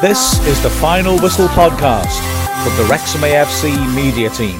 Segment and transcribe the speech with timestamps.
[0.00, 2.16] This is the Final Whistle podcast
[2.64, 4.58] from the Wrexham AFC media team.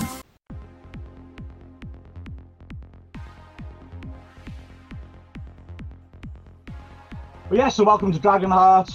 [7.48, 8.90] Well, yes, so welcome to Dragon Heart.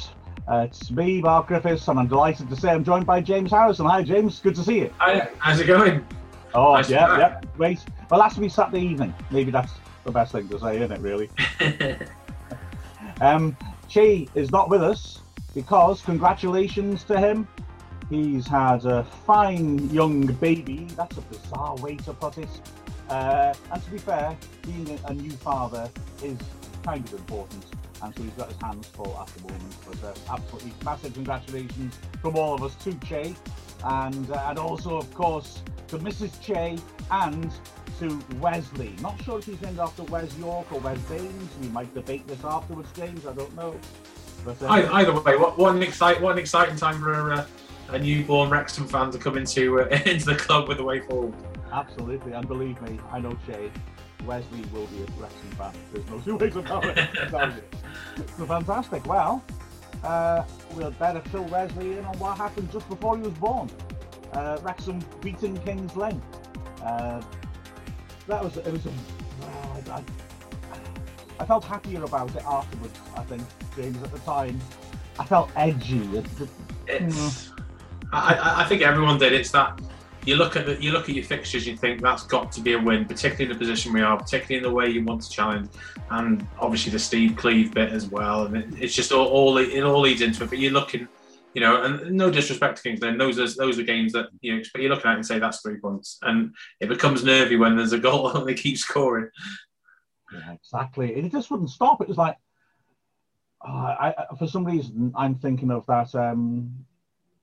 [0.48, 3.88] Uh, it's me, Mark Griffiths, and I'm delighted to say I'm joined by James Harrison.
[3.88, 4.40] Hi, James.
[4.40, 4.94] Good to see you.
[5.00, 6.06] Hi, how's it going?
[6.54, 7.80] Oh, Nice yeah, be yeah, great.
[8.12, 9.16] Well, last week Saturday evening.
[9.32, 9.74] Maybe that's
[10.04, 11.00] the best thing to say, isn't it?
[11.00, 11.28] Really.
[13.22, 13.56] Um,
[13.88, 15.20] Che is not with us
[15.56, 17.48] because congratulations to him.
[18.10, 20.88] He's had a fine young baby.
[20.96, 22.50] That's a bizarre way to put it.
[23.10, 25.90] Uh, and to be fair, being a, new father
[26.22, 26.38] is
[26.84, 27.66] kind of important.
[28.04, 29.76] And so he's got his hands full at the moment.
[29.88, 33.34] But uh, absolutely massive congratulations from all of us to Che.
[33.84, 36.40] And, uh, and also, of course, to Mrs.
[36.42, 36.78] Che
[37.10, 37.52] and
[38.00, 38.94] to Wesley.
[39.02, 41.50] Not sure if he's named after Wes York or Wes Baines.
[41.62, 43.26] We might debate this afterwards, James.
[43.26, 43.80] I don't know.
[44.46, 47.48] But, uh, Either, either way, what, what an excite, what an exciting time for a,
[47.90, 51.34] a newborn Wrexham fan to come into uh, into the club with the way forward.
[51.72, 53.72] Absolutely, and believe me, I know Shay.
[54.24, 55.74] Wesley will be a Wrexham fan.
[55.94, 56.98] There's no two ways about it.
[56.98, 57.64] I tell you.
[58.38, 59.06] So fantastic.
[59.06, 59.44] Well,
[60.04, 63.70] uh, we'll better fill Wesley in on what happened just before he was born.
[64.34, 66.22] Uh, Wrexham beating Kings Lynn.
[66.82, 67.22] Uh,
[68.28, 68.86] that was it was.
[68.86, 70.04] A, uh, I,
[71.40, 72.98] I felt happier about it afterwards.
[73.16, 73.44] I think
[73.76, 74.60] James at the time.
[75.20, 76.00] I felt edgy.
[76.18, 76.50] It, it,
[76.88, 77.52] It's,
[78.12, 79.34] I, I- think everyone did.
[79.34, 79.80] It's that
[80.26, 82.74] you look at the, you look at your fixtures, you think that's got to be
[82.74, 85.30] a win, particularly in the position we are, particularly in the way you want to
[85.30, 85.70] challenge,
[86.10, 88.46] and obviously the Steve Cleve bit as well.
[88.46, 90.50] And it, it's just all, all it all leads into it.
[90.50, 91.08] But you're looking,
[91.54, 94.58] you know, and no disrespect to Kings Lynn, those are those are games that you
[94.58, 94.82] expect.
[94.82, 98.00] you're looking at and say that's three points, and it becomes nervy when there's a
[98.00, 99.30] goal and they keep scoring.
[100.40, 101.14] Yeah, exactly.
[101.16, 102.02] And it just wouldn't stop.
[102.02, 102.38] It was like,
[103.62, 106.14] oh, I, I, for some reason, I'm thinking of that.
[106.16, 106.86] Um,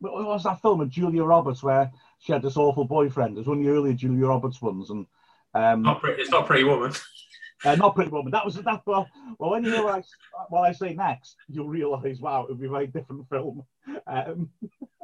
[0.00, 3.36] what was that film with Julia Roberts where she had this awful boyfriend?
[3.36, 5.06] It was one of the earlier Julia Roberts ones, and
[5.54, 6.92] um, Not pretty, it's not Pretty Woman.
[7.64, 8.32] uh, not Pretty Woman.
[8.32, 8.82] That was that.
[8.84, 9.08] Well,
[9.38, 10.02] well, when you hear what I,
[10.48, 13.64] what I say next, you'll realise, wow, it would be a very different film.
[14.06, 14.50] Um,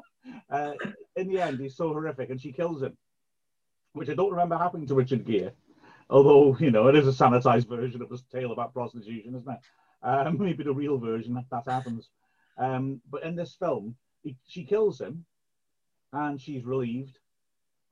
[0.51, 0.73] uh,
[1.17, 2.97] in the end, he's so horrific, and she kills him,
[3.93, 5.53] which I don't remember happening to Richard Gere.
[6.11, 9.59] Although you know, it is a sanitized version of this tale about prostitution, isn't it?
[10.03, 12.09] Um, maybe the real version that, that happens.
[12.57, 15.25] Um, but in this film, he, she kills him,
[16.13, 17.19] and she's relieved,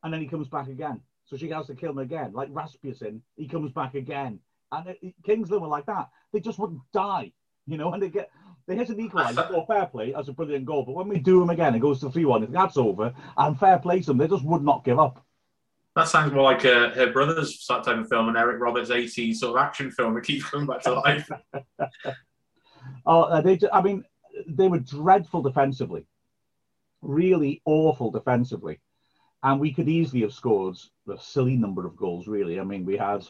[0.03, 1.01] and then he comes back again.
[1.27, 3.23] So she has to kill him again, like Rasputin.
[3.37, 4.41] He comes back again,
[4.73, 6.09] and it, it, Kings Lynn were like that.
[6.33, 7.33] They just wouldn't die,
[7.67, 7.93] you know.
[7.93, 8.31] And they get
[8.67, 10.85] they hit an equaliser or fair play as a brilliant goal.
[10.85, 12.45] But when we do them again, it goes to three one.
[12.45, 14.19] If That's over, and fair play to them.
[14.19, 15.26] They just would not give up.
[15.97, 19.57] That sounds more like uh, her brother's type of film, and Eric Roberts' 80s sort
[19.57, 20.15] of action film.
[20.19, 21.29] It keeps coming back to life.
[23.05, 23.59] Oh, uh, they.
[23.73, 24.05] I mean,
[24.47, 26.07] they were dreadful defensively,
[27.03, 28.79] really awful defensively,
[29.43, 30.77] and we could easily have scored
[31.13, 32.29] a silly number of goals.
[32.29, 33.27] Really, I mean, we had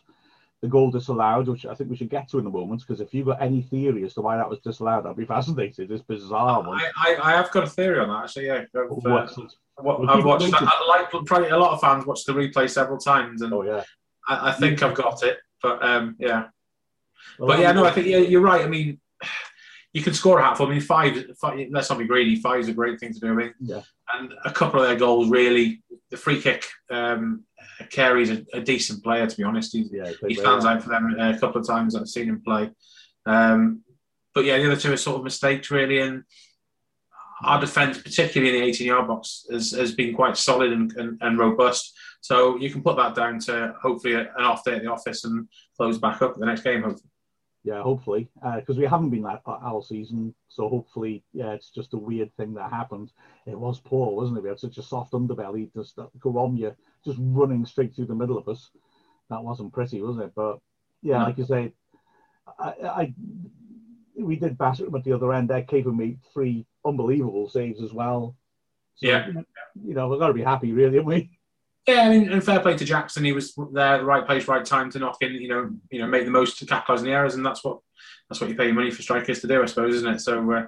[0.62, 3.12] the goal disallowed, which I think we should get to in a moment, because if
[3.12, 5.90] you've got any theory as to why that was disallowed, I'd be fascinated.
[5.90, 6.62] It's bizarre.
[6.62, 6.80] one.
[6.80, 8.46] I, I, I have got a theory on that, actually.
[8.46, 8.86] Yeah, I've, uh,
[9.78, 10.54] We'll I've watched.
[10.54, 13.82] I, like probably a lot of fans watched the replay several times, and Oh yeah.
[14.26, 15.38] I, I think I've got it.
[15.62, 16.44] But um, yeah,
[17.38, 18.62] Well, but yeah, no, I think yeah, you're right.
[18.62, 18.98] I mean,
[19.92, 20.66] you can score a hatful.
[20.66, 21.68] I mean, five, five.
[21.70, 22.36] Let's not be greedy.
[22.36, 23.28] Five is a great thing to do.
[23.28, 23.82] I mean, Yeah.
[24.14, 25.82] and a couple of their goals really.
[26.10, 26.64] The free kick.
[26.90, 27.42] Um,
[27.90, 29.72] Carey's a, a decent player, to be honest.
[29.72, 32.28] He's, yeah, he they- stands out for them uh, a couple of times I've seen
[32.28, 32.70] him play.
[33.26, 33.82] Um,
[34.34, 36.00] but yeah, the other two are sort of mistakes, really.
[36.00, 36.24] And
[37.42, 41.18] our defence, particularly in the 18 yard box, has, has been quite solid and, and,
[41.20, 41.92] and robust.
[42.20, 45.48] So you can put that down to hopefully an off day at the office and
[45.76, 46.82] close back up the next game.
[46.82, 47.10] Hopefully.
[47.66, 50.32] Yeah, hopefully, because we haven't been that all season.
[50.46, 53.10] So hopefully, yeah, it's just a weird thing that happened.
[53.44, 54.42] It was poor, wasn't it?
[54.42, 58.14] We had such a soft underbelly, just go on you, just running straight through the
[58.14, 58.70] middle of us.
[59.30, 60.32] That wasn't pretty, was it?
[60.34, 60.58] But
[61.02, 61.24] yeah, No.
[61.24, 61.72] like you say,
[62.58, 63.14] I, I
[64.18, 65.50] we did batter them at the other end.
[65.50, 68.36] There, Caper made three unbelievable saves as well.
[68.96, 69.28] So, Yeah.
[69.28, 71.30] you know, we've got to be happy, really, haven't we?
[71.86, 73.24] Yeah, I mean, and fair play to Jackson.
[73.24, 75.34] He was there, at the right place, right time to knock in.
[75.34, 77.78] You know, you know, make the most to capitalise on the errors, and that's what
[78.28, 80.20] that's what you pay your money for strikers to do, I suppose, isn't it?
[80.20, 80.66] So, uh,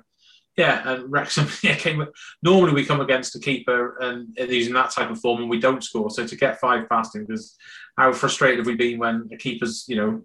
[0.58, 2.04] yeah, and Wrexham yeah, came.
[2.42, 5.60] Normally, we come against a keeper and, and using that type of form, and we
[5.60, 6.10] don't score.
[6.10, 7.56] So to get five past him, because
[7.96, 10.22] how frustrated have we been when a keeper's you know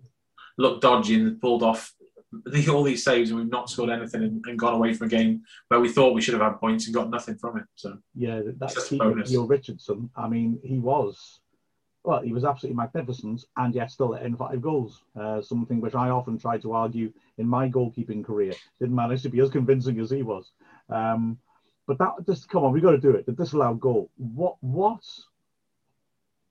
[0.57, 1.93] looked dodgy and pulled off
[2.45, 5.09] the, all these saves, and we've not scored anything and, and gone away from a
[5.09, 7.65] game where we thought we should have had points and got nothing from it.
[7.75, 9.29] So Yeah, that's keeper, bonus.
[9.29, 10.09] Neil Richardson.
[10.15, 11.41] I mean, he was
[12.03, 15.01] well, he was absolutely magnificent, and yet still let in five goals.
[15.19, 18.53] Uh, something which I often try to argue in my goalkeeping career.
[18.79, 20.51] Didn't manage to be as convincing as he was.
[20.89, 21.37] Um,
[21.87, 23.25] But that just come on, we got to do it.
[23.25, 24.09] The disallowed goal.
[24.17, 24.55] What?
[24.61, 25.03] What?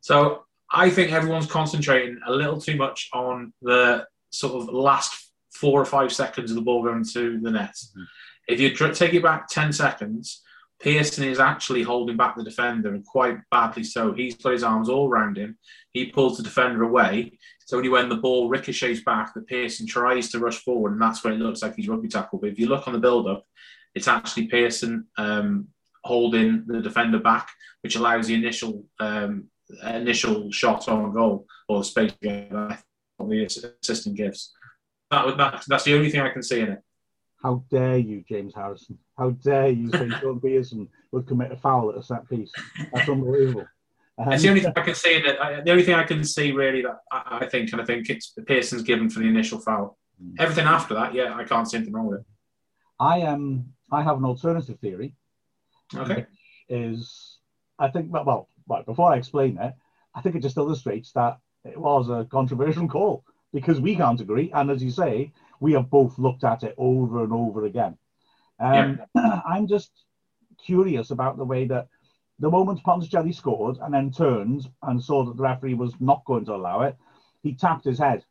[0.01, 5.81] So I think everyone's concentrating a little too much on the sort of last four
[5.81, 7.75] or five seconds of the ball going to the net.
[7.75, 8.03] Mm-hmm.
[8.49, 10.43] If you take it back 10 seconds,
[10.83, 14.13] Pearson is actually holding back the defender and quite badly so.
[14.13, 15.57] He's put his arms all around him.
[15.93, 17.39] He pulls the defender away.
[17.63, 21.23] It's only when the ball ricochets back that Pearson tries to rush forward, and that's
[21.23, 22.41] when it looks like he's rugby tackle.
[22.41, 23.45] But if you look on the build up,
[23.95, 25.69] it's actually Pearson um,
[26.03, 27.49] holding the defender back,
[27.83, 29.45] which allows the initial um,
[29.85, 33.45] initial shot on goal or the space the
[33.81, 34.53] assistant gives.
[35.13, 36.81] That, that, that's the only thing I can see in it.
[37.43, 38.99] How dare you, James Harrison?
[39.19, 42.53] How dare you say Shaun Pearson would commit a foul at a set piece?
[42.93, 43.67] That's unbelievable.
[44.19, 45.39] Um, it's the only thing I can see in it.
[45.41, 48.11] I, the only thing I can see really that I, I, think, and I think
[48.11, 49.99] it's Pearson's given for the initial foul.
[50.21, 50.35] Hmm.
[50.39, 52.27] Everything after that, yeah, I can't see anything wrong with it.
[53.01, 53.35] I am.
[53.35, 55.15] Um, I have an alternative theory.
[55.95, 56.25] Okay.
[56.69, 57.39] Is
[57.79, 59.75] I think well, well, before I explain it,
[60.15, 64.51] I think it just illustrates that it was a controversial call because we can't agree,
[64.55, 65.33] and as you say,
[65.63, 67.97] we have both looked at it over and over again.
[68.59, 69.41] Um, yeah.
[69.47, 69.93] I'm just
[70.63, 71.87] curious about the way that
[72.41, 76.45] the moment Ponticelli scored and then turned and saw that the referee was not going
[76.47, 76.97] to allow it,
[77.45, 78.25] he tapped his head,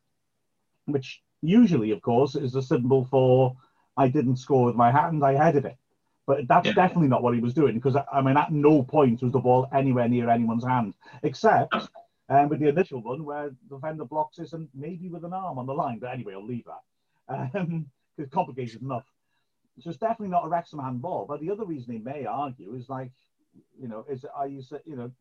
[0.85, 3.55] which usually, of course, is a symbol for
[3.95, 5.77] I didn't score with my hand, I headed it.
[6.27, 6.73] But that's yeah.
[6.73, 9.67] definitely not what he was doing because I mean, at no point was the ball
[9.73, 11.73] anywhere near anyone's hand, except
[12.29, 15.57] um, with the initial one where the defender blocks it and maybe with an arm
[15.57, 15.99] on the line.
[15.99, 16.81] But anyway, I'll leave that
[17.31, 17.85] um,
[18.17, 19.05] it's complicated enough.
[19.79, 21.25] So it's definitely not a Wrexham handball.
[21.27, 23.11] But the other reason he may argue is like,
[23.79, 25.11] you know, is are you you know,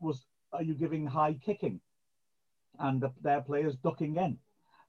[0.00, 1.80] was are you giving high kicking,
[2.78, 4.38] and the, their players ducking in?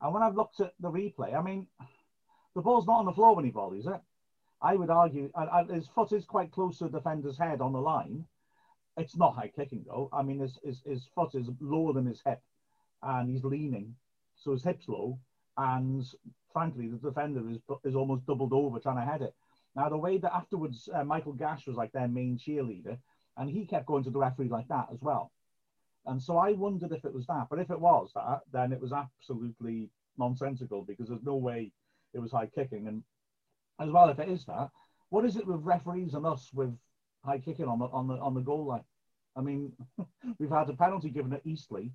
[0.02, 1.68] And when I've looked at the replay, I mean,
[2.56, 4.02] the ball's not on the floor when he volleys it.
[4.62, 7.74] I would argue, and, and his foot is quite close to the defender's head on
[7.74, 8.26] the line.
[8.98, 10.10] It's not high kicking though.
[10.14, 12.42] I mean, his, his, his foot is lower than his hip,
[13.02, 13.96] and he's leaning,
[14.36, 15.20] so his hip's low
[15.58, 16.06] and
[16.52, 19.34] frankly, the defender is is almost doubled over trying to head it.
[19.76, 22.98] Now, the way that afterwards, uh, Michael Gash was like their main cheerleader,
[23.38, 25.32] and he kept going to the referee like that as well.
[26.06, 27.48] And so I wondered if it was that.
[27.50, 31.72] But if it was that, then it was absolutely nonsensical because there's no way
[32.14, 32.88] it was high kicking.
[32.88, 33.04] And
[33.80, 34.70] as well, if it is that,
[35.10, 36.74] what is it with referees and us with
[37.24, 38.84] high kicking on the on the on the goal line?
[39.36, 39.74] I mean,
[40.40, 41.90] we've had a penalty given at Eastleigh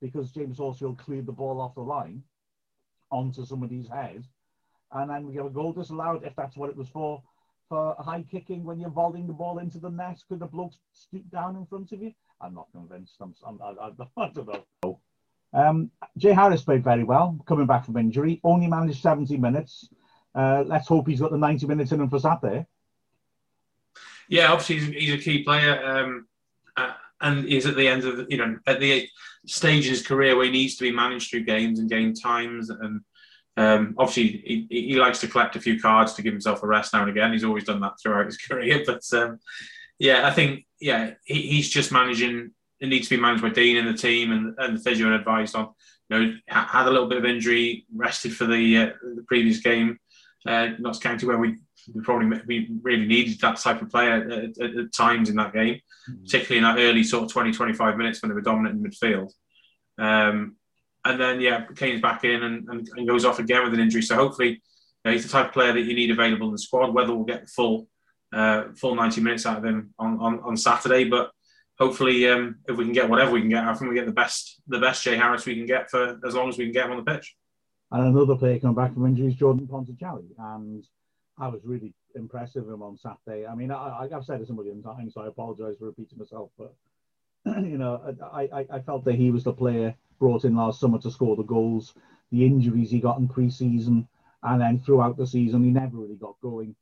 [0.00, 2.22] because James Horsfield cleared the ball off the line
[3.10, 4.24] onto somebody's head,
[4.92, 7.22] and then we get a goal disallowed if that's what it was for.
[7.68, 11.28] For high kicking when you're volleying the ball into the net, could the bloke stoop
[11.30, 12.12] down in front of you?
[12.40, 13.16] I'm not convinced.
[13.20, 15.00] I'm, I'm, I, I don't know.
[15.52, 18.40] Um, Jay Harris played very well, coming back from injury.
[18.44, 19.88] Only managed 70 minutes.
[20.34, 22.66] Uh, let's hope he's got the 90 minutes in him for Saturday.
[24.28, 25.82] Yeah, obviously he's, he's a key player.
[25.84, 26.28] Um,
[26.76, 29.08] uh, and he's at the end of you know at the
[29.46, 32.70] stage in his career where he needs to be managed through games and game times
[32.70, 33.00] and
[33.58, 36.92] um, obviously he, he, likes to collect a few cards to give himself a rest
[36.92, 37.32] now and again.
[37.32, 39.38] He's always done that throughout his career but um,
[39.98, 43.78] yeah I think yeah he, he's just managing it needs to be managed by Dean
[43.78, 45.70] and the team and, and the physio and advised on
[46.10, 49.98] you know had a little bit of injury rested for the uh, the previous game
[50.46, 51.56] uh, Notts County where we
[51.94, 55.52] we probably we really needed that type of player at, at, at times in that
[55.52, 56.22] game, mm-hmm.
[56.24, 59.32] particularly in that early sort of 20, 25 minutes when they were dominant in midfield.
[59.98, 60.56] Um,
[61.04, 64.02] and then, yeah, Kane's back in and, and, and, goes off again with an injury.
[64.02, 64.58] So hopefully, you
[65.04, 66.92] know, he's the type of player that you need available in the squad.
[66.92, 67.88] Whether we'll get the full
[68.32, 71.30] uh, full 90 minutes out of him on, on, on Saturday, but
[71.78, 74.12] hopefully, um, if we can get whatever we can get, I think we get the
[74.12, 76.86] best the best Jay Harris we can get for as long as we can get
[76.86, 77.36] him on the pitch.
[77.92, 80.84] And another player coming back from injury is Jordan Ponticelli, and
[81.38, 83.46] I was really impressed with him on Saturday.
[83.46, 86.50] I mean, I, have said it a million times, so I apologise for repeating myself,
[86.58, 86.74] but
[87.62, 90.98] you know, I, I, I, felt that he was the player brought in last summer
[91.00, 91.94] to score the goals.
[92.32, 94.08] The injuries he got in pre-season,
[94.42, 96.74] and then throughout the season, he never really got going.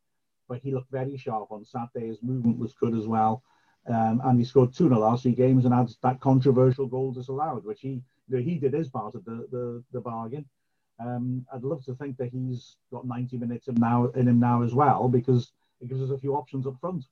[0.49, 2.09] But he looked very sharp on Saturday.
[2.09, 3.43] His movement was good as well,
[3.89, 7.13] um, and he scored two in the last three games and had that controversial goal
[7.13, 10.47] disallowed, which he you know, he did his part of the the, the bargain.
[11.01, 14.63] Um, I'd love to think that he's got 90 minutes in now in him now
[14.63, 17.05] as well because it gives us a few options up front.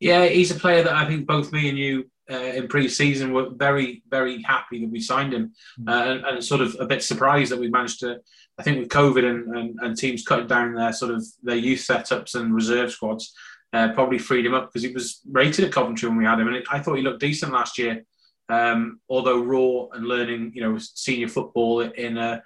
[0.00, 3.50] Yeah, he's a player that I think both me and you uh, in pre-season were
[3.50, 5.88] very, very happy that we signed him, mm.
[5.88, 8.18] uh, and, and, sort of a bit surprised that we managed to.
[8.58, 11.80] I think with COVID and, and, and teams cutting down their sort of their youth
[11.80, 13.34] setups and reserve squads,
[13.72, 16.48] uh, probably freed him up because he was rated at Coventry when we had him,
[16.48, 18.04] and it, I thought he looked decent last year.
[18.50, 22.42] Um, although raw and learning, you know, senior football in a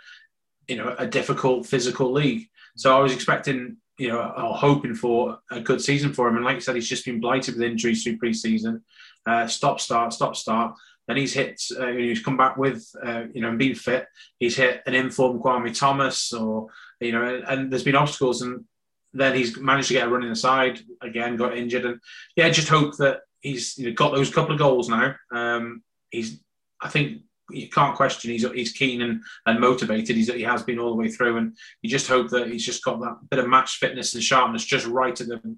[0.68, 2.48] you know a difficult physical league.
[2.76, 6.36] So I was expecting you know, are hoping for a good season for him.
[6.36, 8.84] And like you said, he's just been blighted with injuries through pre-season.
[9.26, 10.76] Uh, stop, start, stop, start.
[11.08, 11.60] Then he's hit.
[11.78, 14.06] Uh, he's come back with, uh, you know, and been fit.
[14.38, 16.68] He's hit an informed Kwame Thomas, or
[17.00, 18.64] you know, and, and there's been obstacles, and
[19.12, 21.36] then he's managed to get a run in the side again.
[21.36, 22.00] Got injured, and
[22.36, 25.14] yeah, just hope that he's you know, got those couple of goals now.
[25.32, 26.40] Um, he's,
[26.80, 30.16] I think, you can't question he's he's keen and, and motivated.
[30.16, 32.84] He's, he has been all the way through, and you just hope that he's just
[32.84, 35.56] got that bit of match fitness and sharpness just right at the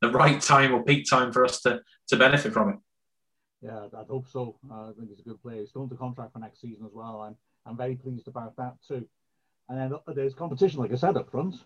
[0.00, 2.76] the right time or peak time for us to to benefit from it.
[3.62, 4.56] Yeah, I'd hope so.
[4.70, 5.60] Uh, I think he's a good player.
[5.60, 7.20] He's still under contract for next season as well.
[7.20, 9.06] I'm I'm very pleased about that too.
[9.68, 11.56] And then there's competition, like I said up front.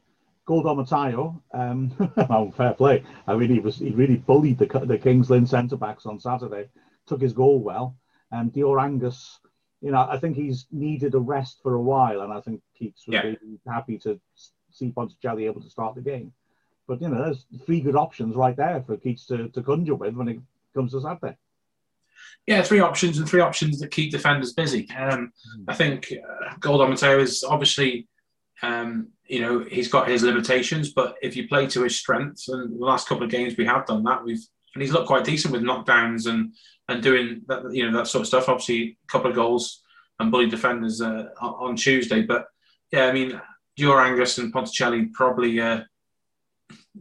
[0.47, 3.02] Gold Omotayo, um, fair play.
[3.26, 6.68] I mean, he was he really bullied the the Kings Lynn centre backs on Saturday.
[7.06, 7.97] Took his goal well.
[8.33, 9.38] And Dior Angus
[9.80, 13.06] you know, I think he's needed a rest for a while, and I think Keats
[13.06, 13.23] would yeah.
[13.23, 14.21] be happy to
[14.71, 16.33] see Ponticelli able to start the game.
[16.87, 20.14] But you know, there's three good options right there for Keats to, to conjure with
[20.14, 20.38] when it
[20.75, 21.37] comes to Saturday.
[22.47, 24.88] Yeah, three options and three options that keep defenders busy.
[24.97, 25.64] Um, mm.
[25.68, 28.06] I think uh, Gold Omotayo is obviously,
[28.62, 32.78] um, you know, he's got his limitations, but if you play to his strengths, and
[32.78, 35.52] the last couple of games we have done that, we've and he's looked quite decent
[35.52, 36.52] with knockdowns and
[36.88, 38.49] and doing that, you know, that sort of stuff.
[38.50, 39.83] Obviously, a couple of goals
[40.21, 42.21] and bullied defenders uh, on Tuesday.
[42.21, 42.45] But
[42.92, 43.40] yeah, I mean,
[43.78, 45.80] Dior Angus and Ponticelli probably uh,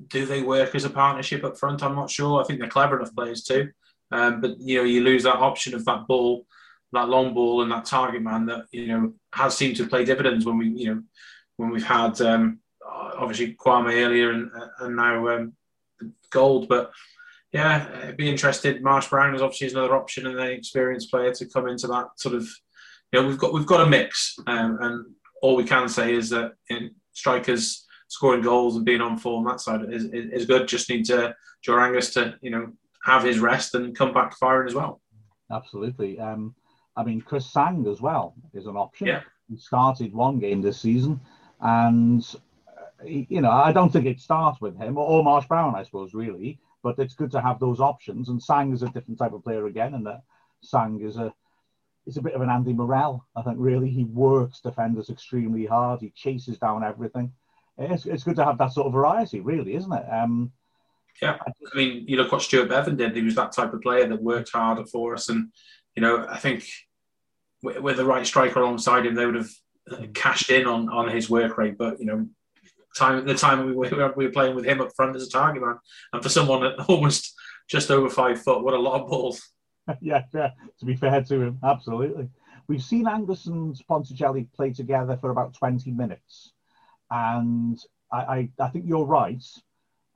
[0.08, 1.84] do they work as a partnership up front?
[1.84, 2.41] I'm not sure.
[2.41, 3.72] I think they're clever enough players too.
[4.10, 6.46] Um, but you know, you lose that option of that ball,
[6.94, 10.46] that long ball, and that target man that you know has seemed to play dividends
[10.46, 11.03] when we, you know,
[11.58, 15.53] when we've had um, obviously Kwame earlier and, and now um,
[16.29, 16.70] Gold.
[16.70, 16.91] But
[17.56, 18.84] yeah, I'd be interested.
[18.84, 22.36] Marsh Brown is obviously another option and an experienced player to come into that sort
[22.36, 22.46] of.
[23.14, 25.06] You know, we've got we've got a mix, um, and
[25.42, 29.62] all we can say is that in strikers scoring goals and being on form that
[29.62, 30.68] side is, is, good.
[30.68, 31.34] Just need to
[31.66, 32.74] Dior Angus to you know
[33.06, 35.00] have his rest and come back firing as well.
[35.50, 36.20] Absolutely.
[36.20, 36.56] Um,
[36.98, 39.08] I mean, Chris Sang as well is an option.
[39.08, 39.22] Yeah.
[39.50, 41.22] He started one game this season,
[41.62, 42.22] and
[42.68, 46.14] uh, you know I don't think it starts with him or Marsh Brown, I suppose,
[46.14, 48.30] really but it's good to have those options.
[48.30, 50.22] And Sang is a different type of player again, and that
[50.62, 51.34] Sang is a
[52.06, 53.25] it's a bit of an Andy Morrell.
[53.36, 56.01] I think really he works defenders extremely hard.
[56.01, 57.34] He chases down everything.
[57.80, 60.06] It's, it's good to have that sort of variety, really, isn't it?
[60.12, 60.51] Um,
[61.24, 63.15] yeah, I mean, you look what Stuart Bevan did.
[63.15, 65.51] He was that type of player that worked harder for us, and
[65.96, 66.70] you know, I think
[67.63, 71.32] with, with the right striker alongside him, they would have cashed in on on his
[71.32, 71.80] work rate.
[71.80, 72.27] But you know,
[72.96, 75.62] time the time we were, we were playing with him up front as a target
[75.62, 75.78] man,
[76.14, 77.34] and for someone at almost
[77.68, 79.42] just over five foot, what a lot of balls.
[80.02, 80.52] yeah, yeah.
[80.80, 82.30] To be fair to him, absolutely.
[82.68, 86.54] We've seen Angus and Ponticelli play together for about 20 minutes,
[87.12, 87.80] and
[88.12, 89.44] I, I, I think you're right.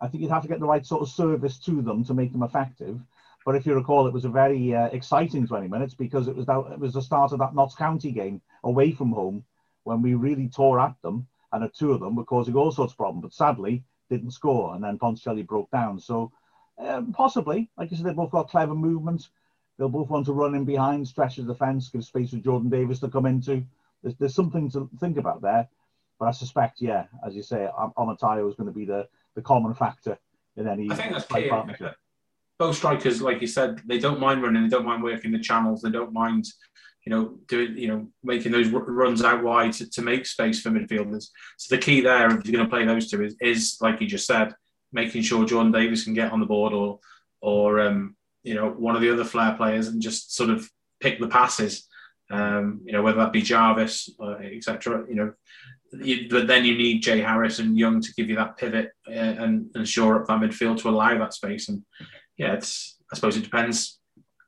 [0.02, 2.32] I think you'd have to get the right sort of service to them to make
[2.32, 3.00] them effective.
[3.46, 6.46] But if you recall, it was a very uh, exciting 20 minutes because it was
[6.46, 9.44] that, it was the start of that Notts County game away from home
[9.84, 12.94] when we really tore at them and the two of them were causing all sorts
[12.94, 13.24] of problems.
[13.24, 16.00] But sadly, didn't score, and then Ponticelli broke down.
[16.00, 16.32] So
[16.78, 19.30] um, possibly, like you said, they both got clever movements.
[19.78, 23.00] They'll both want to run in behind, stretch the defence, give space for Jordan Davies
[23.00, 23.64] to come into.
[24.04, 25.68] There's, there's something to think about there.
[26.20, 29.74] But I suspect, yeah, as you say, Omotayo is going to be the, the common
[29.74, 30.18] factor
[30.58, 30.90] in any.
[30.92, 31.50] I think that's key.
[32.58, 34.64] Both strikers, like you said, they don't mind running.
[34.64, 35.82] They don't mind working the channels.
[35.82, 36.46] They don't mind
[37.10, 40.70] you know, doing, you know, making those runs out wide to, to make space for
[40.70, 41.30] midfielders.
[41.58, 44.06] So the key there, if you're going to play those two, is, is like you
[44.06, 44.54] just said,
[44.94, 47.00] making sure Jordan Davies can get on the board or,
[47.42, 51.20] or um, you know, one of the other flair players and just sort of pick
[51.20, 51.88] the passes.
[52.30, 55.04] Um, you know, whether that be Jarvis, uh, etc.
[55.10, 55.34] You know,
[55.94, 59.14] you, but then you need Jay Harris and Young to give you that pivot uh,
[59.14, 61.70] and, and shore up that midfield to allow that space.
[61.70, 61.84] And
[62.38, 63.99] yeah, it's I suppose it depends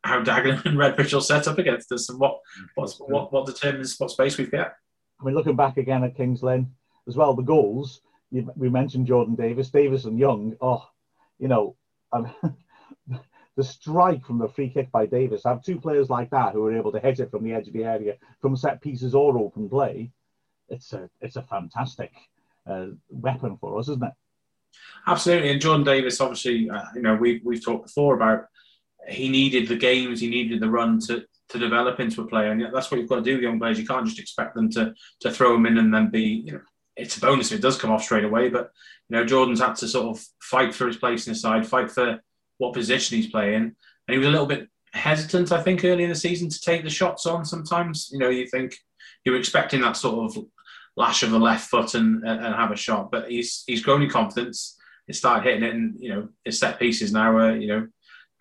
[0.04, 2.40] how Dagenham and Redbridge will set up against us and what
[2.76, 4.74] what's, what what determines what space we've got.
[5.20, 6.72] I mean, looking back again at Kings Lynn
[7.08, 10.56] as well, the goals we mentioned Jordan Davies, Davies and Young.
[10.62, 10.88] Oh,
[11.38, 11.76] you know,
[12.14, 12.34] um,
[13.58, 15.46] the strike from the free kick by Davies.
[15.46, 17.68] I Have two players like that who are able to hit it from the edge
[17.68, 20.12] of the area, from set pieces or open play.
[20.70, 22.12] It's a it's a fantastic
[22.66, 24.14] uh, weapon for us, isn't it?
[25.06, 28.46] Absolutely, and Jordan Davies, obviously, uh, you know, we we've talked before about
[29.08, 32.74] he needed the games, he needed the run to to develop into a player, and
[32.74, 33.78] that's what you've got to do with young players.
[33.78, 36.62] You can't just expect them to to throw them in and then be, you know,
[36.96, 38.50] it's a bonus if it does come off straight away.
[38.50, 38.72] But
[39.10, 41.92] you know, Jordan's had to sort of fight for his place in the side, fight
[41.92, 42.22] for
[42.58, 43.76] what position he's playing, and
[44.10, 46.90] he was a little bit hesitant, I think, early in the season to take the
[46.90, 47.46] shots on.
[47.46, 48.76] Sometimes, you know, you think
[49.26, 50.46] you were expecting that sort of
[50.98, 53.12] lash of the left foot and, and have a shot.
[53.12, 54.78] But he's he's grown in confidence.
[55.08, 57.36] He started hitting it, and you know his set pieces now.
[57.36, 57.88] are you know,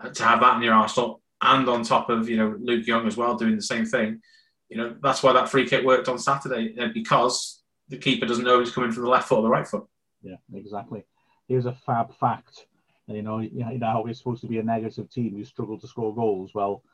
[0.09, 3.17] to have that in your arsenal, and on top of you know Luke Young as
[3.17, 4.21] well doing the same thing.
[4.69, 8.45] You know that's why that free kick worked on Saturday uh, because the keeper doesn't
[8.45, 9.85] know he's coming from the left foot or the right foot.
[10.23, 11.05] Yeah, exactly.
[11.49, 12.67] Here's a fab fact.
[13.07, 15.89] You know, you know how we're supposed to be a negative team who struggle to
[15.89, 16.53] score goals.
[16.55, 16.85] Well,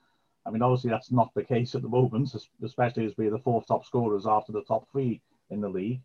[0.47, 3.67] I mean, obviously that's not the case at the moment, especially as we're the fourth
[3.67, 5.21] top scorers after the top three
[5.51, 6.01] in the league.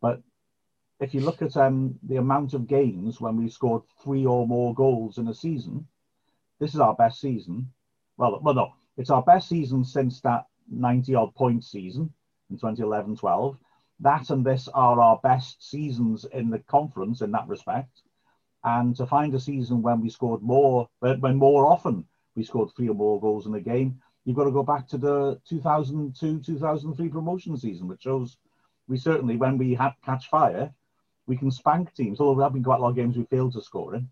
[0.00, 0.22] But
[1.00, 4.74] if you look at um, the amount of games when we scored three or more
[4.74, 5.88] goals in a season,
[6.58, 7.70] this is our best season.
[8.16, 12.12] Well, well, no, it's our best season since that 90 odd point season
[12.50, 13.56] in 2011 12.
[14.00, 18.02] That and this are our best seasons in the conference in that respect.
[18.64, 22.88] And to find a season when we scored more, when more often we scored three
[22.88, 27.08] or more goals in a game, you've got to go back to the 2002 2003
[27.08, 28.36] promotion season, which shows
[28.88, 30.72] we certainly, when we had catch fire,
[31.26, 32.20] we can spank teams.
[32.20, 34.08] Although there have been quite a lot of games we failed to score in.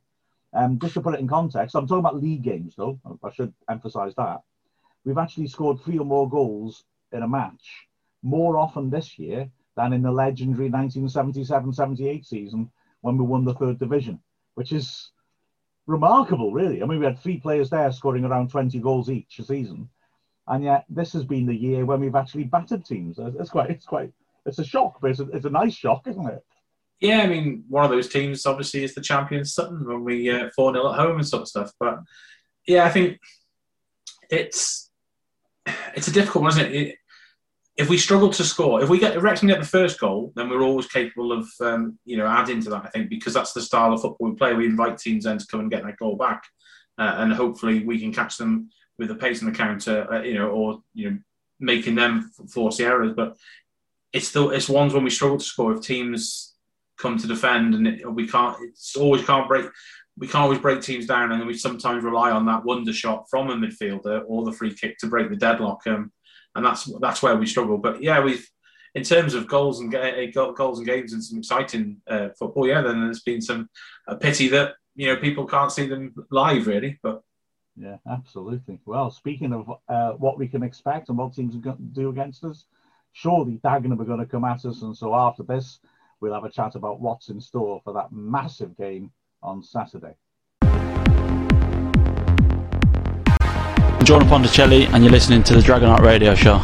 [0.54, 2.98] Um, just to put it in context, I'm talking about league games though.
[3.22, 4.40] I should emphasise that
[5.04, 7.86] we've actually scored three or more goals in a match
[8.22, 12.70] more often this year than in the legendary 1977-78 season
[13.02, 14.18] when we won the third division,
[14.54, 15.10] which is
[15.86, 16.82] remarkable, really.
[16.82, 19.90] I mean, we had three players there scoring around 20 goals each a season,
[20.48, 23.18] and yet this has been the year when we've actually battered teams.
[23.18, 24.12] It's quite, it's quite,
[24.46, 26.44] it's a shock, but it's a, it's a nice shock, isn't it?
[27.04, 30.48] Yeah, I mean, one of those teams obviously is the champion Sutton when we uh,
[30.56, 31.70] 4 0 at home and sort of stuff.
[31.78, 31.98] But
[32.66, 33.20] yeah, I think
[34.30, 34.90] it's
[35.94, 36.74] it's a difficult one, isn't it?
[36.74, 36.96] it
[37.76, 40.48] if we struggle to score, if we get if Wrexham get the first goal, then
[40.48, 42.86] we're always capable of um, you know adding to that.
[42.86, 44.54] I think because that's the style of football we play.
[44.54, 46.42] We invite teams then to come and get that goal back,
[46.96, 50.38] uh, and hopefully we can catch them with the pace and the counter, uh, you
[50.38, 51.18] know, or you know
[51.60, 53.12] making them force the errors.
[53.14, 53.36] But
[54.14, 56.53] it's still it's ones when we struggle to score if teams
[56.98, 58.56] come to defend and it, we can't.
[58.62, 59.66] It's always can't break.
[60.16, 63.50] We can't always break teams down, and we sometimes rely on that wonder shot from
[63.50, 65.86] a midfielder or the free kick to break the deadlock.
[65.86, 66.12] Um,
[66.54, 67.78] and that's that's where we struggle.
[67.78, 68.48] But yeah, we've
[68.94, 72.66] in terms of goals and goals and games and some exciting uh, football.
[72.66, 73.68] Yeah, then there's been some
[74.06, 77.22] a pity that you know people can't see them live really, but.
[77.76, 78.78] Yeah, absolutely.
[78.86, 82.08] Well, speaking of uh, what we can expect and what teams are going to do
[82.08, 82.66] against us,
[83.14, 84.82] surely Dagenham are going to come at us.
[84.82, 85.80] And so after this,
[86.24, 89.10] we'll have a chat about what's in store for that massive game
[89.42, 90.14] on Saturday.
[90.62, 91.26] I'm
[94.06, 96.62] Jordan Ponticelli, and you're listening to the Dragonheart Radio Show.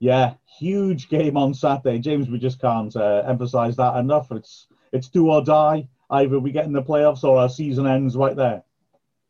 [0.00, 2.28] Yeah, huge game on Saturday, James.
[2.28, 4.32] We just can't uh, emphasise that enough.
[4.32, 5.86] It's it's do or die.
[6.10, 8.64] Either we get in the playoffs or our season ends right there.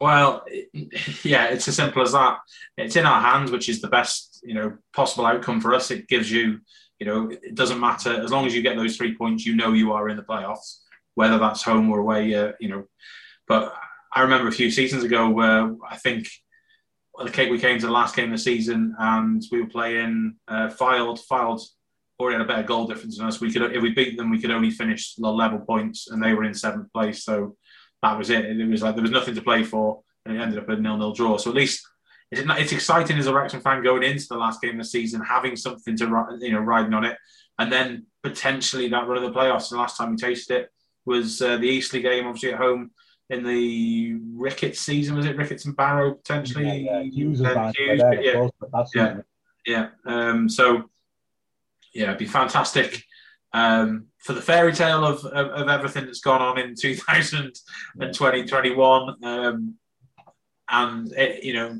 [0.02, 0.44] Well,
[1.22, 2.38] yeah, it's as simple as that.
[2.76, 5.92] It's in our hands, which is the best you know possible outcome for us.
[5.92, 6.60] It gives you,
[7.02, 9.44] you know, it doesn't matter as long as you get those three points.
[9.44, 10.82] You know you are in the playoffs,
[11.16, 12.32] whether that's home or away.
[12.32, 12.84] Uh, you know,
[13.48, 13.74] but
[14.12, 16.28] I remember a few seasons ago where I think
[17.18, 20.68] the we came to the last game of the season and we were playing uh,
[20.68, 21.64] filed Fylde
[22.20, 23.40] already had a better goal difference than us.
[23.40, 26.44] We could, if we beat them, we could only finish level points, and they were
[26.44, 27.24] in seventh place.
[27.24, 27.56] So
[28.00, 28.44] that was it.
[28.44, 31.14] It was like there was nothing to play for, and it ended up a nil-nil
[31.14, 31.36] draw.
[31.36, 31.84] So at least
[32.32, 35.22] it's, it's exciting as a Wrexham fan going into the last game of the season,
[35.22, 37.16] having something to you know riding on it,
[37.58, 39.70] and then potentially that run of the playoffs.
[39.70, 40.70] The last time we tasted it
[41.04, 42.90] was uh, the Eastleigh game, obviously at home
[43.28, 45.14] in the Ricketts season.
[45.14, 46.64] Was it Ricketts and Barrow potentially?
[46.64, 47.02] Yeah, yeah.
[47.02, 47.70] Hughes, yeah,
[48.94, 49.16] yeah,
[49.66, 49.88] yeah.
[50.06, 50.84] Um, so
[51.94, 53.04] yeah, it'd be fantastic
[53.52, 59.16] um, for the fairy tale of, of, of, everything that's gone on in 2021.
[59.22, 59.74] Um,
[60.70, 61.78] and it, you know,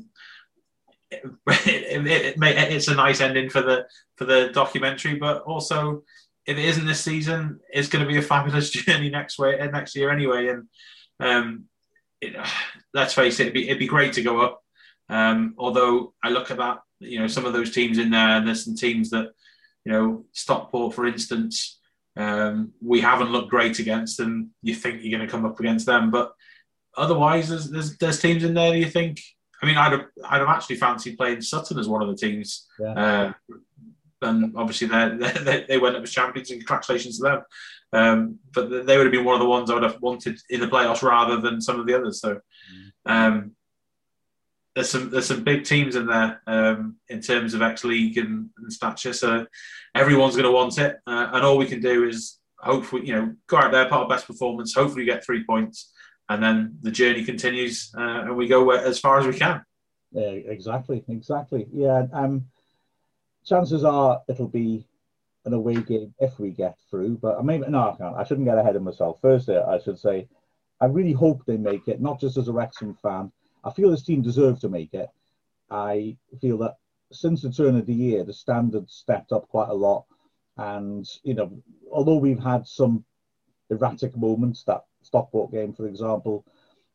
[1.13, 3.85] it, it, it, it's a nice ending for the
[4.17, 6.03] for the documentary, but also
[6.45, 9.95] if it isn't this season, it's going to be a fabulous journey next way next
[9.95, 10.47] year anyway.
[10.49, 10.67] And
[11.19, 11.65] um,
[12.21, 12.35] it,
[12.93, 14.61] let's face it, it'd be, it'd be great to go up.
[15.09, 18.47] Um, although I look at that, you know, some of those teams in there, and
[18.47, 19.31] there's some teams that,
[19.85, 21.79] you know, Stockport, for instance,
[22.15, 25.85] um, we haven't looked great against, and you think you're going to come up against
[25.85, 26.11] them.
[26.11, 26.33] But
[26.95, 29.19] otherwise, there's, there's, there's teams in there that you think.
[29.63, 32.67] I mean, I'd have, I'd have actually fancied playing Sutton as one of the teams.
[32.77, 32.91] Yeah.
[32.91, 33.33] Uh,
[34.21, 37.41] and obviously they they went up as champions, and congratulations to them.
[37.93, 40.59] Um, but they would have been one of the ones I would have wanted in
[40.59, 42.19] the playoffs rather than some of the others.
[42.19, 42.39] So
[43.05, 43.51] um,
[44.75, 48.49] there's some there's some big teams in there um, in terms of X League and,
[48.57, 49.13] and, stature.
[49.13, 49.45] So
[49.95, 53.33] everyone's going to want it, uh, and all we can do is hopefully you know
[53.47, 54.73] go out there, part of best performance.
[54.73, 55.93] Hopefully, get three points,
[56.29, 59.63] and then the journey continues, uh, and we go as far as we can.
[60.11, 61.67] Yeah, exactly, exactly.
[61.73, 62.05] Yeah.
[62.13, 62.45] Um,
[63.45, 64.85] chances are it'll be
[65.45, 67.17] an away game if we get through.
[67.17, 68.15] But I mean, no, I can't.
[68.15, 69.19] I shouldn't get ahead of myself.
[69.21, 70.27] First, I should say,
[70.79, 72.01] I really hope they make it.
[72.01, 73.31] Not just as a Wrexham fan.
[73.63, 75.09] I feel this team deserve to make it.
[75.69, 76.75] I feel that
[77.11, 80.05] since the turn of the year, the standards stepped up quite a lot.
[80.57, 81.51] And you know,
[81.91, 83.03] although we've had some
[83.69, 86.45] erratic moments, that Stockport game, for example,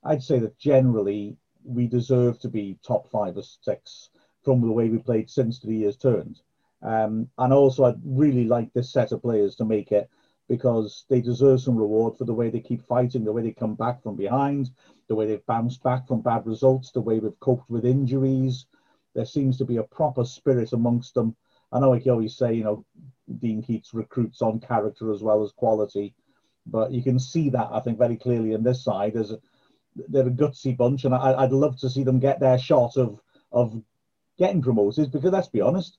[0.05, 4.11] I'd say that generally we deserve to be top five or six
[4.43, 6.41] from the way we played since the year's turned.
[6.83, 10.09] Um, and also, I'd really like this set of players to make it
[10.49, 13.75] because they deserve some reward for the way they keep fighting, the way they come
[13.75, 14.71] back from behind,
[15.09, 18.67] the way they've bounced back from bad results, the way we've coped with injuries.
[19.15, 21.37] There seems to be a proper spirit amongst them.
[21.73, 22.85] I know I can always say, you know,
[23.41, 26.15] Dean Keats recruits on character as well as quality,
[26.71, 29.35] but you can see that I think very clearly in this side as
[30.09, 33.21] they're a gutsy bunch, and I, would love to see them get their shot of
[33.51, 33.81] of
[34.39, 35.99] getting promoted because let's be honest,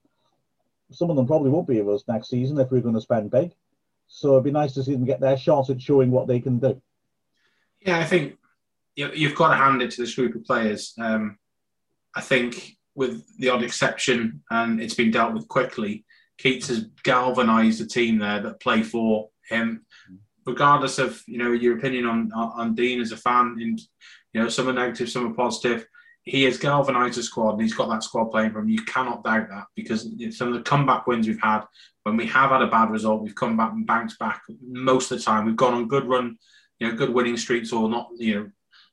[0.91, 3.32] some of them probably won't be with us next season if we're going to spend
[3.32, 3.53] big.
[4.08, 6.60] So it'd be nice to see them get their shot at showing what they can
[6.60, 6.82] do.
[7.82, 8.38] Yeah, I think
[8.95, 10.93] you've got to hand it to this group of players.
[10.99, 11.38] Um,
[12.15, 16.05] I think, with the odd exception, and it's been dealt with quickly,
[16.38, 19.86] Keats has galvanised a team there that play for him,
[20.45, 23.58] regardless of you know your opinion on on Dean as a fan.
[23.60, 23.80] And
[24.34, 25.86] you know, some are negative, some are positive
[26.30, 28.69] he has galvanised the squad and he's got that squad playing for him.
[28.69, 31.63] You cannot doubt that because some of the comeback wins we've had,
[32.04, 35.17] when we have had a bad result, we've come back and bounced back most of
[35.17, 35.45] the time.
[35.45, 36.38] We've gone on good run,
[36.80, 38.49] you know, good winning streaks or not, you know,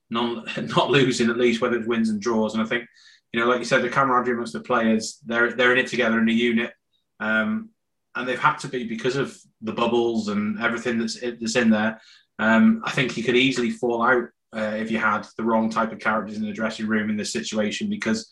[0.08, 2.54] not not losing at least, whether it's wins and draws.
[2.54, 2.86] And I think,
[3.32, 6.18] you know, like you said, the camaraderie amongst the players, they're they're in it together
[6.18, 6.72] in a unit.
[7.20, 7.70] Um,
[8.16, 12.00] and they've had to be because of the bubbles and everything that's that's in there.
[12.38, 14.24] Um, I think he could easily fall out
[14.54, 17.32] uh, if you had the wrong type of characters in the dressing room in this
[17.32, 18.30] situation because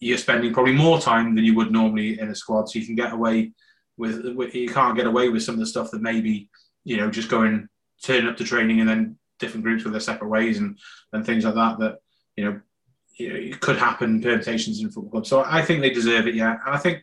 [0.00, 2.68] you're spending probably more time than you would normally in a squad.
[2.68, 3.52] So you can get away
[3.96, 6.48] with, with you can't get away with some of the stuff that maybe
[6.84, 7.68] you know just going
[8.02, 10.78] turn up to training and then different groups with their separate ways and
[11.12, 11.96] and things like that that
[12.36, 12.60] you know
[13.18, 15.30] you know, it could happen permutations in football clubs.
[15.30, 16.58] So I think they deserve it, yeah.
[16.66, 17.02] And I think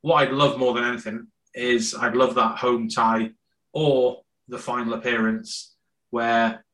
[0.00, 3.30] what I'd love more than anything is I'd love that home tie
[3.72, 5.74] or the final appearance
[6.10, 6.64] where